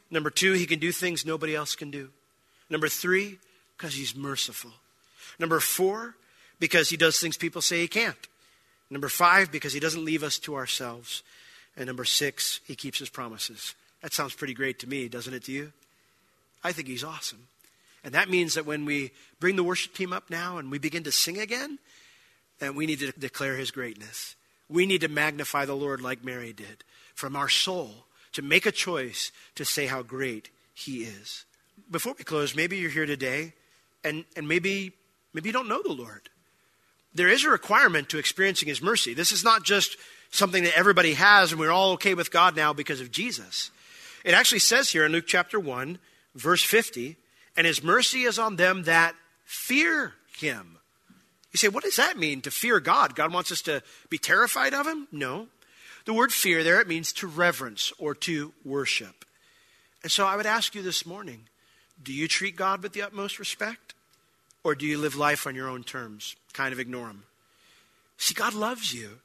Number 0.09 0.31
two, 0.31 0.53
he 0.53 0.65
can 0.65 0.79
do 0.79 0.91
things 0.91 1.27
nobody 1.27 1.55
else 1.55 1.75
can 1.75 1.91
do. 1.91 2.09
Number 2.71 2.87
three, 2.87 3.37
because 3.77 3.93
he's 3.93 4.15
merciful. 4.15 4.71
Number 5.37 5.59
four, 5.59 6.15
because 6.59 6.89
he 6.89 6.97
does 6.97 7.19
things 7.19 7.37
people 7.37 7.61
say 7.61 7.81
he 7.81 7.87
can't. 7.87 8.27
Number 8.91 9.07
five, 9.07 9.51
because 9.51 9.71
he 9.71 9.79
doesn't 9.79 10.03
leave 10.03 10.21
us 10.21 10.37
to 10.39 10.55
ourselves. 10.55 11.23
And 11.77 11.87
number 11.87 12.03
six, 12.03 12.59
he 12.65 12.75
keeps 12.75 12.99
his 12.99 13.09
promises. 13.09 13.73
That 14.01 14.13
sounds 14.13 14.35
pretty 14.35 14.53
great 14.53 14.79
to 14.79 14.89
me, 14.89 15.07
doesn't 15.07 15.33
it 15.33 15.45
to 15.45 15.51
you? 15.53 15.71
I 16.61 16.73
think 16.73 16.89
he's 16.89 17.03
awesome. 17.03 17.47
And 18.03 18.13
that 18.13 18.29
means 18.29 18.55
that 18.55 18.65
when 18.65 18.83
we 18.83 19.11
bring 19.39 19.55
the 19.55 19.63
worship 19.63 19.93
team 19.93 20.11
up 20.11 20.29
now 20.29 20.57
and 20.57 20.69
we 20.69 20.77
begin 20.77 21.03
to 21.03 21.11
sing 21.11 21.39
again, 21.39 21.79
then 22.59 22.75
we 22.75 22.85
need 22.85 22.99
to 22.99 23.13
declare 23.13 23.55
his 23.55 23.71
greatness. 23.71 24.35
We 24.69 24.85
need 24.85 25.01
to 25.01 25.07
magnify 25.07 25.65
the 25.65 25.75
Lord 25.75 26.01
like 26.01 26.23
Mary 26.23 26.51
did 26.51 26.83
from 27.15 27.35
our 27.35 27.49
soul 27.49 28.05
to 28.33 28.41
make 28.41 28.65
a 28.65 28.71
choice 28.71 29.31
to 29.55 29.63
say 29.63 29.85
how 29.85 30.01
great 30.01 30.49
he 30.73 31.03
is. 31.03 31.45
Before 31.89 32.15
we 32.17 32.23
close, 32.23 32.55
maybe 32.55 32.77
you're 32.77 32.89
here 32.89 33.05
today 33.05 33.53
and, 34.03 34.25
and 34.35 34.47
maybe, 34.47 34.91
maybe 35.33 35.49
you 35.49 35.53
don't 35.53 35.69
know 35.69 35.81
the 35.81 35.93
Lord 35.93 36.29
there 37.13 37.29
is 37.29 37.43
a 37.43 37.49
requirement 37.49 38.09
to 38.09 38.17
experiencing 38.17 38.69
His 38.69 38.81
mercy. 38.81 39.13
This 39.13 39.31
is 39.31 39.43
not 39.43 39.63
just 39.63 39.97
something 40.31 40.63
that 40.63 40.77
everybody 40.77 41.13
has 41.13 41.51
and 41.51 41.59
we're 41.59 41.71
all 41.71 41.91
okay 41.93 42.13
with 42.13 42.31
God 42.31 42.55
now 42.55 42.73
because 42.73 43.01
of 43.01 43.11
Jesus. 43.11 43.71
It 44.23 44.33
actually 44.33 44.59
says 44.59 44.89
here 44.89 45.05
in 45.05 45.11
Luke 45.11 45.25
chapter 45.27 45.59
1, 45.59 45.99
verse 46.35 46.63
50, 46.63 47.17
and 47.57 47.67
His 47.67 47.83
mercy 47.83 48.23
is 48.23 48.39
on 48.39 48.55
them 48.55 48.83
that 48.83 49.15
fear 49.45 50.13
Him. 50.37 50.77
You 51.51 51.57
say, 51.57 51.67
what 51.67 51.83
does 51.83 51.97
that 51.97 52.17
mean 52.17 52.41
to 52.41 52.51
fear 52.51 52.79
God? 52.79 53.15
God 53.15 53.33
wants 53.33 53.51
us 53.51 53.61
to 53.63 53.83
be 54.09 54.17
terrified 54.17 54.73
of 54.73 54.87
Him? 54.87 55.07
No. 55.11 55.47
The 56.05 56.13
word 56.13 56.31
fear 56.31 56.63
there, 56.63 56.79
it 56.79 56.87
means 56.87 57.13
to 57.13 57.27
reverence 57.27 57.91
or 57.99 58.15
to 58.15 58.53
worship. 58.63 59.25
And 60.01 60.11
so 60.11 60.25
I 60.25 60.35
would 60.35 60.45
ask 60.45 60.73
you 60.73 60.81
this 60.81 61.05
morning 61.05 61.47
do 62.01 62.13
you 62.13 62.27
treat 62.27 62.55
God 62.55 62.81
with 62.81 62.93
the 62.93 63.03
utmost 63.03 63.37
respect? 63.37 63.93
Or 64.63 64.75
do 64.75 64.85
you 64.85 64.97
live 64.97 65.15
life 65.15 65.47
on 65.47 65.55
your 65.55 65.67
own 65.67 65.83
terms? 65.83 66.35
Kind 66.53 66.73
of 66.73 66.79
ignore 66.79 67.07
Him. 67.07 67.23
See, 68.17 68.33
God 68.33 68.53
loves 68.53 68.93
you, 68.93 69.19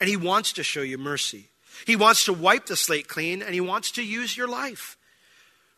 and 0.00 0.08
He 0.08 0.16
wants 0.16 0.52
to 0.52 0.62
show 0.62 0.82
you 0.82 0.98
mercy. 0.98 1.48
He 1.86 1.96
wants 1.96 2.24
to 2.24 2.32
wipe 2.32 2.66
the 2.66 2.76
slate 2.76 3.08
clean, 3.08 3.42
and 3.42 3.54
He 3.54 3.60
wants 3.60 3.90
to 3.92 4.02
use 4.04 4.36
your 4.36 4.48
life. 4.48 4.96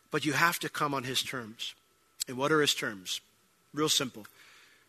But 0.09 0.25
you 0.25 0.33
have 0.33 0.59
to 0.59 0.69
come 0.69 0.93
on 0.93 1.03
His 1.03 1.21
terms. 1.23 1.75
And 2.27 2.37
what 2.37 2.51
are 2.51 2.61
His 2.61 2.73
terms? 2.73 3.21
Real 3.73 3.89
simple. 3.89 4.25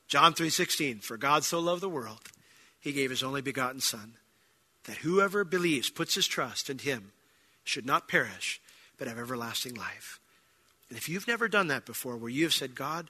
John 0.09 0.35
3:16, 0.35 1.03
for 1.03 1.17
God 1.17 1.43
so 1.43 1.59
loved 1.59 1.81
the 1.81 1.89
world, 1.89 2.21
he 2.79 2.93
gave 2.93 3.09
his 3.09 3.23
only 3.23 3.41
begotten 3.41 3.81
son, 3.81 4.15
that 4.85 4.99
whoever 4.99 5.45
believes, 5.45 5.89
puts 5.89 6.17
his 6.17 6.27
trust 6.27 6.69
in 6.69 6.79
him, 6.79 7.13
should 7.65 7.87
not 7.87 8.09
perish, 8.09 8.61
but 8.99 9.09
have 9.09 9.19
everlasting 9.19 9.75
life. 9.75 10.21
And 10.89 10.99
if 10.99 11.09
you've 11.09 11.29
never 11.29 11.49
done 11.49 11.69
that 11.69 11.87
before, 11.87 12.17
where 12.17 12.29
you 12.29 12.45
have 12.45 12.53
said, 12.53 12.75
God, 12.75 13.09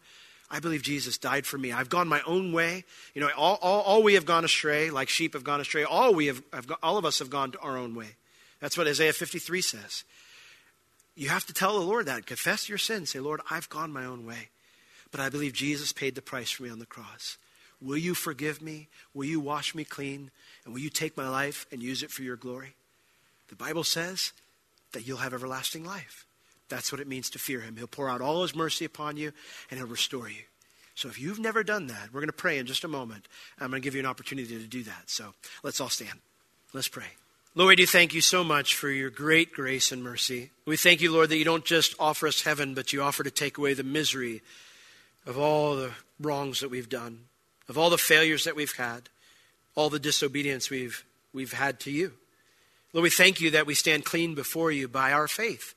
I 0.52 0.60
believe 0.60 0.82
Jesus 0.82 1.16
died 1.16 1.46
for 1.46 1.56
me. 1.56 1.72
I've 1.72 1.88
gone 1.88 2.06
my 2.06 2.20
own 2.26 2.52
way. 2.52 2.84
You 3.14 3.22
know, 3.22 3.30
all, 3.34 3.58
all, 3.62 3.80
all 3.80 4.02
we 4.02 4.14
have 4.14 4.26
gone 4.26 4.44
astray, 4.44 4.90
like 4.90 5.08
sheep 5.08 5.32
have 5.32 5.44
gone 5.44 5.62
astray. 5.62 5.82
All 5.82 6.12
we 6.12 6.26
have, 6.26 6.42
have, 6.52 6.70
all 6.82 6.98
of 6.98 7.06
us 7.06 7.20
have 7.20 7.30
gone 7.30 7.54
our 7.62 7.78
own 7.78 7.94
way. 7.94 8.08
That's 8.60 8.76
what 8.76 8.86
Isaiah 8.86 9.14
53 9.14 9.62
says. 9.62 10.04
You 11.16 11.30
have 11.30 11.46
to 11.46 11.54
tell 11.54 11.78
the 11.78 11.86
Lord 11.86 12.04
that. 12.04 12.26
Confess 12.26 12.68
your 12.68 12.76
sin. 12.76 13.06
Say, 13.06 13.18
Lord, 13.18 13.40
I've 13.50 13.70
gone 13.70 13.92
my 13.92 14.04
own 14.04 14.26
way. 14.26 14.50
But 15.10 15.20
I 15.20 15.30
believe 15.30 15.54
Jesus 15.54 15.90
paid 15.90 16.14
the 16.14 16.22
price 16.22 16.50
for 16.50 16.64
me 16.64 16.70
on 16.70 16.78
the 16.78 16.86
cross. 16.86 17.38
Will 17.80 17.96
you 17.96 18.14
forgive 18.14 18.60
me? 18.60 18.88
Will 19.14 19.24
you 19.24 19.40
wash 19.40 19.74
me 19.74 19.84
clean? 19.84 20.30
And 20.64 20.74
will 20.74 20.80
you 20.80 20.90
take 20.90 21.16
my 21.16 21.28
life 21.28 21.66
and 21.72 21.82
use 21.82 22.02
it 22.02 22.10
for 22.10 22.22
your 22.22 22.36
glory? 22.36 22.74
The 23.48 23.56
Bible 23.56 23.84
says 23.84 24.32
that 24.92 25.06
you'll 25.06 25.18
have 25.18 25.34
everlasting 25.34 25.84
life. 25.84 26.26
That's 26.72 26.90
what 26.90 27.02
it 27.02 27.06
means 27.06 27.28
to 27.30 27.38
fear 27.38 27.60
him. 27.60 27.76
He'll 27.76 27.86
pour 27.86 28.08
out 28.08 28.22
all 28.22 28.40
his 28.40 28.54
mercy 28.54 28.86
upon 28.86 29.18
you 29.18 29.32
and 29.70 29.78
he'll 29.78 29.86
restore 29.86 30.30
you. 30.30 30.40
So 30.94 31.08
if 31.08 31.20
you've 31.20 31.38
never 31.38 31.62
done 31.62 31.88
that, 31.88 32.08
we're 32.10 32.20
going 32.20 32.28
to 32.28 32.32
pray 32.32 32.56
in 32.56 32.64
just 32.64 32.82
a 32.82 32.88
moment. 32.88 33.28
I'm 33.60 33.68
going 33.68 33.82
to 33.82 33.84
give 33.84 33.94
you 33.94 34.00
an 34.00 34.06
opportunity 34.06 34.58
to 34.58 34.66
do 34.66 34.82
that. 34.84 35.02
So 35.10 35.34
let's 35.62 35.82
all 35.82 35.90
stand. 35.90 36.18
Let's 36.72 36.88
pray. 36.88 37.08
Lord, 37.54 37.68
we 37.68 37.76
do 37.76 37.86
thank 37.86 38.14
you 38.14 38.22
so 38.22 38.42
much 38.42 38.74
for 38.74 38.88
your 38.88 39.10
great 39.10 39.52
grace 39.52 39.92
and 39.92 40.02
mercy. 40.02 40.50
We 40.64 40.78
thank 40.78 41.02
you, 41.02 41.12
Lord, 41.12 41.28
that 41.28 41.36
you 41.36 41.44
don't 41.44 41.66
just 41.66 41.94
offer 42.00 42.26
us 42.26 42.40
heaven, 42.40 42.72
but 42.72 42.94
you 42.94 43.02
offer 43.02 43.22
to 43.22 43.30
take 43.30 43.58
away 43.58 43.74
the 43.74 43.82
misery 43.82 44.40
of 45.26 45.36
all 45.36 45.76
the 45.76 45.90
wrongs 46.18 46.60
that 46.60 46.70
we've 46.70 46.88
done, 46.88 47.24
of 47.68 47.76
all 47.76 47.90
the 47.90 47.98
failures 47.98 48.44
that 48.44 48.56
we've 48.56 48.76
had, 48.76 49.10
all 49.74 49.90
the 49.90 49.98
disobedience 49.98 50.70
we've, 50.70 51.04
we've 51.34 51.52
had 51.52 51.80
to 51.80 51.90
you. 51.90 52.12
Lord, 52.94 53.02
we 53.02 53.10
thank 53.10 53.42
you 53.42 53.50
that 53.50 53.66
we 53.66 53.74
stand 53.74 54.06
clean 54.06 54.34
before 54.34 54.72
you 54.72 54.88
by 54.88 55.12
our 55.12 55.28
faith. 55.28 55.74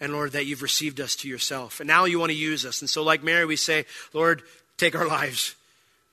And 0.00 0.12
Lord, 0.12 0.32
that 0.32 0.46
you've 0.46 0.62
received 0.62 1.00
us 1.00 1.16
to 1.16 1.28
yourself. 1.28 1.80
And 1.80 1.88
now 1.88 2.04
you 2.04 2.20
want 2.20 2.30
to 2.30 2.36
use 2.38 2.64
us. 2.64 2.80
And 2.80 2.88
so, 2.88 3.02
like 3.02 3.22
Mary, 3.22 3.44
we 3.44 3.56
say, 3.56 3.84
Lord, 4.12 4.42
take 4.76 4.94
our 4.94 5.06
lives. 5.06 5.56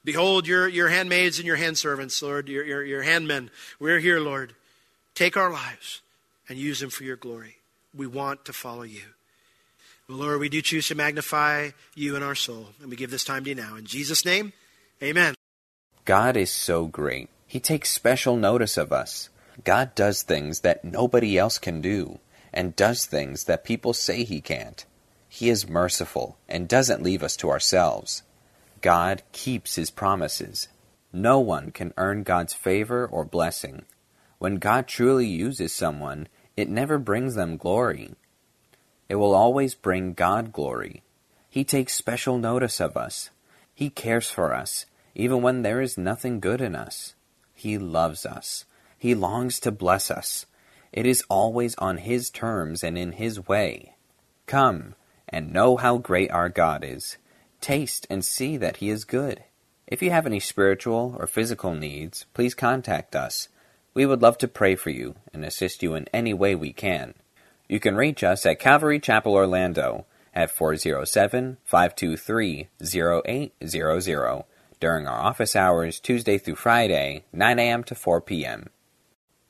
Behold 0.03 0.47
your, 0.47 0.67
your 0.67 0.89
handmaids 0.89 1.39
and 1.39 1.47
your 1.47 1.57
handservants, 1.57 2.21
Lord, 2.21 2.47
your, 2.47 2.63
your, 2.63 2.83
your 2.83 3.03
handmen. 3.03 3.49
We're 3.79 3.99
here, 3.99 4.19
Lord. 4.19 4.53
Take 5.13 5.37
our 5.37 5.51
lives 5.51 6.01
and 6.49 6.57
use 6.57 6.79
them 6.79 6.89
for 6.89 7.03
your 7.03 7.15
glory. 7.15 7.57
We 7.95 8.07
want 8.07 8.45
to 8.45 8.53
follow 8.53 8.83
you. 8.83 9.01
Well, 10.07 10.19
Lord, 10.19 10.39
we 10.39 10.49
do 10.49 10.61
choose 10.61 10.87
to 10.89 10.95
magnify 10.95 11.71
you 11.95 12.15
in 12.15 12.21
our 12.21 12.35
soul. 12.35 12.67
And 12.81 12.89
we 12.89 12.95
give 12.95 13.09
this 13.09 13.23
time 13.23 13.43
to 13.45 13.49
you 13.49 13.55
now. 13.55 13.75
In 13.75 13.85
Jesus' 13.85 14.25
name, 14.25 14.53
amen. 15.01 15.33
God 16.05 16.37
is 16.37 16.51
so 16.51 16.85
great. 16.85 17.29
He 17.47 17.59
takes 17.59 17.89
special 17.89 18.35
notice 18.35 18.77
of 18.77 18.91
us. 18.91 19.29
God 19.63 19.95
does 19.95 20.21
things 20.21 20.59
that 20.59 20.83
nobody 20.83 21.37
else 21.37 21.57
can 21.57 21.81
do 21.81 22.19
and 22.55 22.75
does 22.75 23.05
things 23.05 23.43
that 23.43 23.63
people 23.63 23.93
say 23.93 24.23
he 24.23 24.41
can't. 24.41 24.85
He 25.27 25.49
is 25.49 25.67
merciful 25.67 26.37
and 26.47 26.67
doesn't 26.67 27.03
leave 27.03 27.21
us 27.21 27.35
to 27.37 27.49
ourselves. 27.49 28.23
God 28.81 29.21
keeps 29.33 29.75
his 29.75 29.91
promises. 29.91 30.69
No 31.11 31.39
one 31.39 31.71
can 31.71 31.93
earn 31.97 32.23
God's 32.23 32.53
favor 32.53 33.05
or 33.05 33.25
blessing. 33.25 33.83
When 34.39 34.55
God 34.55 34.87
truly 34.87 35.27
uses 35.27 35.73
someone, 35.73 36.27
it 36.55 36.69
never 36.69 36.97
brings 36.97 37.35
them 37.35 37.57
glory. 37.57 38.15
It 39.09 39.15
will 39.15 39.35
always 39.35 39.75
bring 39.75 40.13
God 40.13 40.51
glory. 40.51 41.03
He 41.49 41.63
takes 41.63 41.93
special 41.93 42.37
notice 42.37 42.79
of 42.79 42.97
us. 42.97 43.29
He 43.73 43.89
cares 43.89 44.29
for 44.29 44.53
us, 44.53 44.85
even 45.13 45.41
when 45.41 45.61
there 45.61 45.81
is 45.81 45.97
nothing 45.97 46.39
good 46.39 46.61
in 46.61 46.75
us. 46.75 47.13
He 47.53 47.77
loves 47.77 48.25
us. 48.25 48.65
He 48.97 49.15
longs 49.15 49.59
to 49.61 49.71
bless 49.71 50.09
us. 50.09 50.45
It 50.91 51.05
is 51.05 51.23
always 51.29 51.75
on 51.75 51.97
His 51.97 52.29
terms 52.29 52.83
and 52.83 52.97
in 52.97 53.13
His 53.13 53.47
way. 53.47 53.95
Come 54.45 54.95
and 55.27 55.51
know 55.51 55.77
how 55.77 55.97
great 55.97 56.31
our 56.31 56.49
God 56.49 56.83
is. 56.83 57.17
Taste 57.61 58.07
and 58.09 58.23
see 58.23 58.57
that 58.57 58.77
He 58.77 58.89
is 58.89 59.03
good. 59.05 59.43
If 59.87 60.01
you 60.01 60.11
have 60.11 60.25
any 60.25 60.39
spiritual 60.39 61.15
or 61.19 61.27
physical 61.27 61.73
needs, 61.73 62.25
please 62.33 62.53
contact 62.53 63.15
us. 63.15 63.49
We 63.93 64.05
would 64.05 64.21
love 64.21 64.37
to 64.39 64.47
pray 64.47 64.75
for 64.75 64.89
you 64.89 65.15
and 65.33 65.45
assist 65.45 65.81
you 65.83 65.93
in 65.95 66.07
any 66.13 66.33
way 66.33 66.55
we 66.55 66.73
can. 66.73 67.13
You 67.67 67.79
can 67.79 67.95
reach 67.95 68.23
us 68.23 68.45
at 68.45 68.59
Calvary 68.59 68.99
Chapel 68.99 69.33
Orlando 69.33 70.05
at 70.33 70.51
407 70.51 71.57
523 71.63 72.67
0800 72.81 74.43
during 74.79 75.07
our 75.07 75.19
office 75.19 75.55
hours 75.55 75.99
Tuesday 75.99 76.37
through 76.37 76.55
Friday, 76.55 77.23
9 77.31 77.57
a.m. 77.59 77.83
to 77.85 77.95
4 77.95 78.21
p.m. 78.21 78.69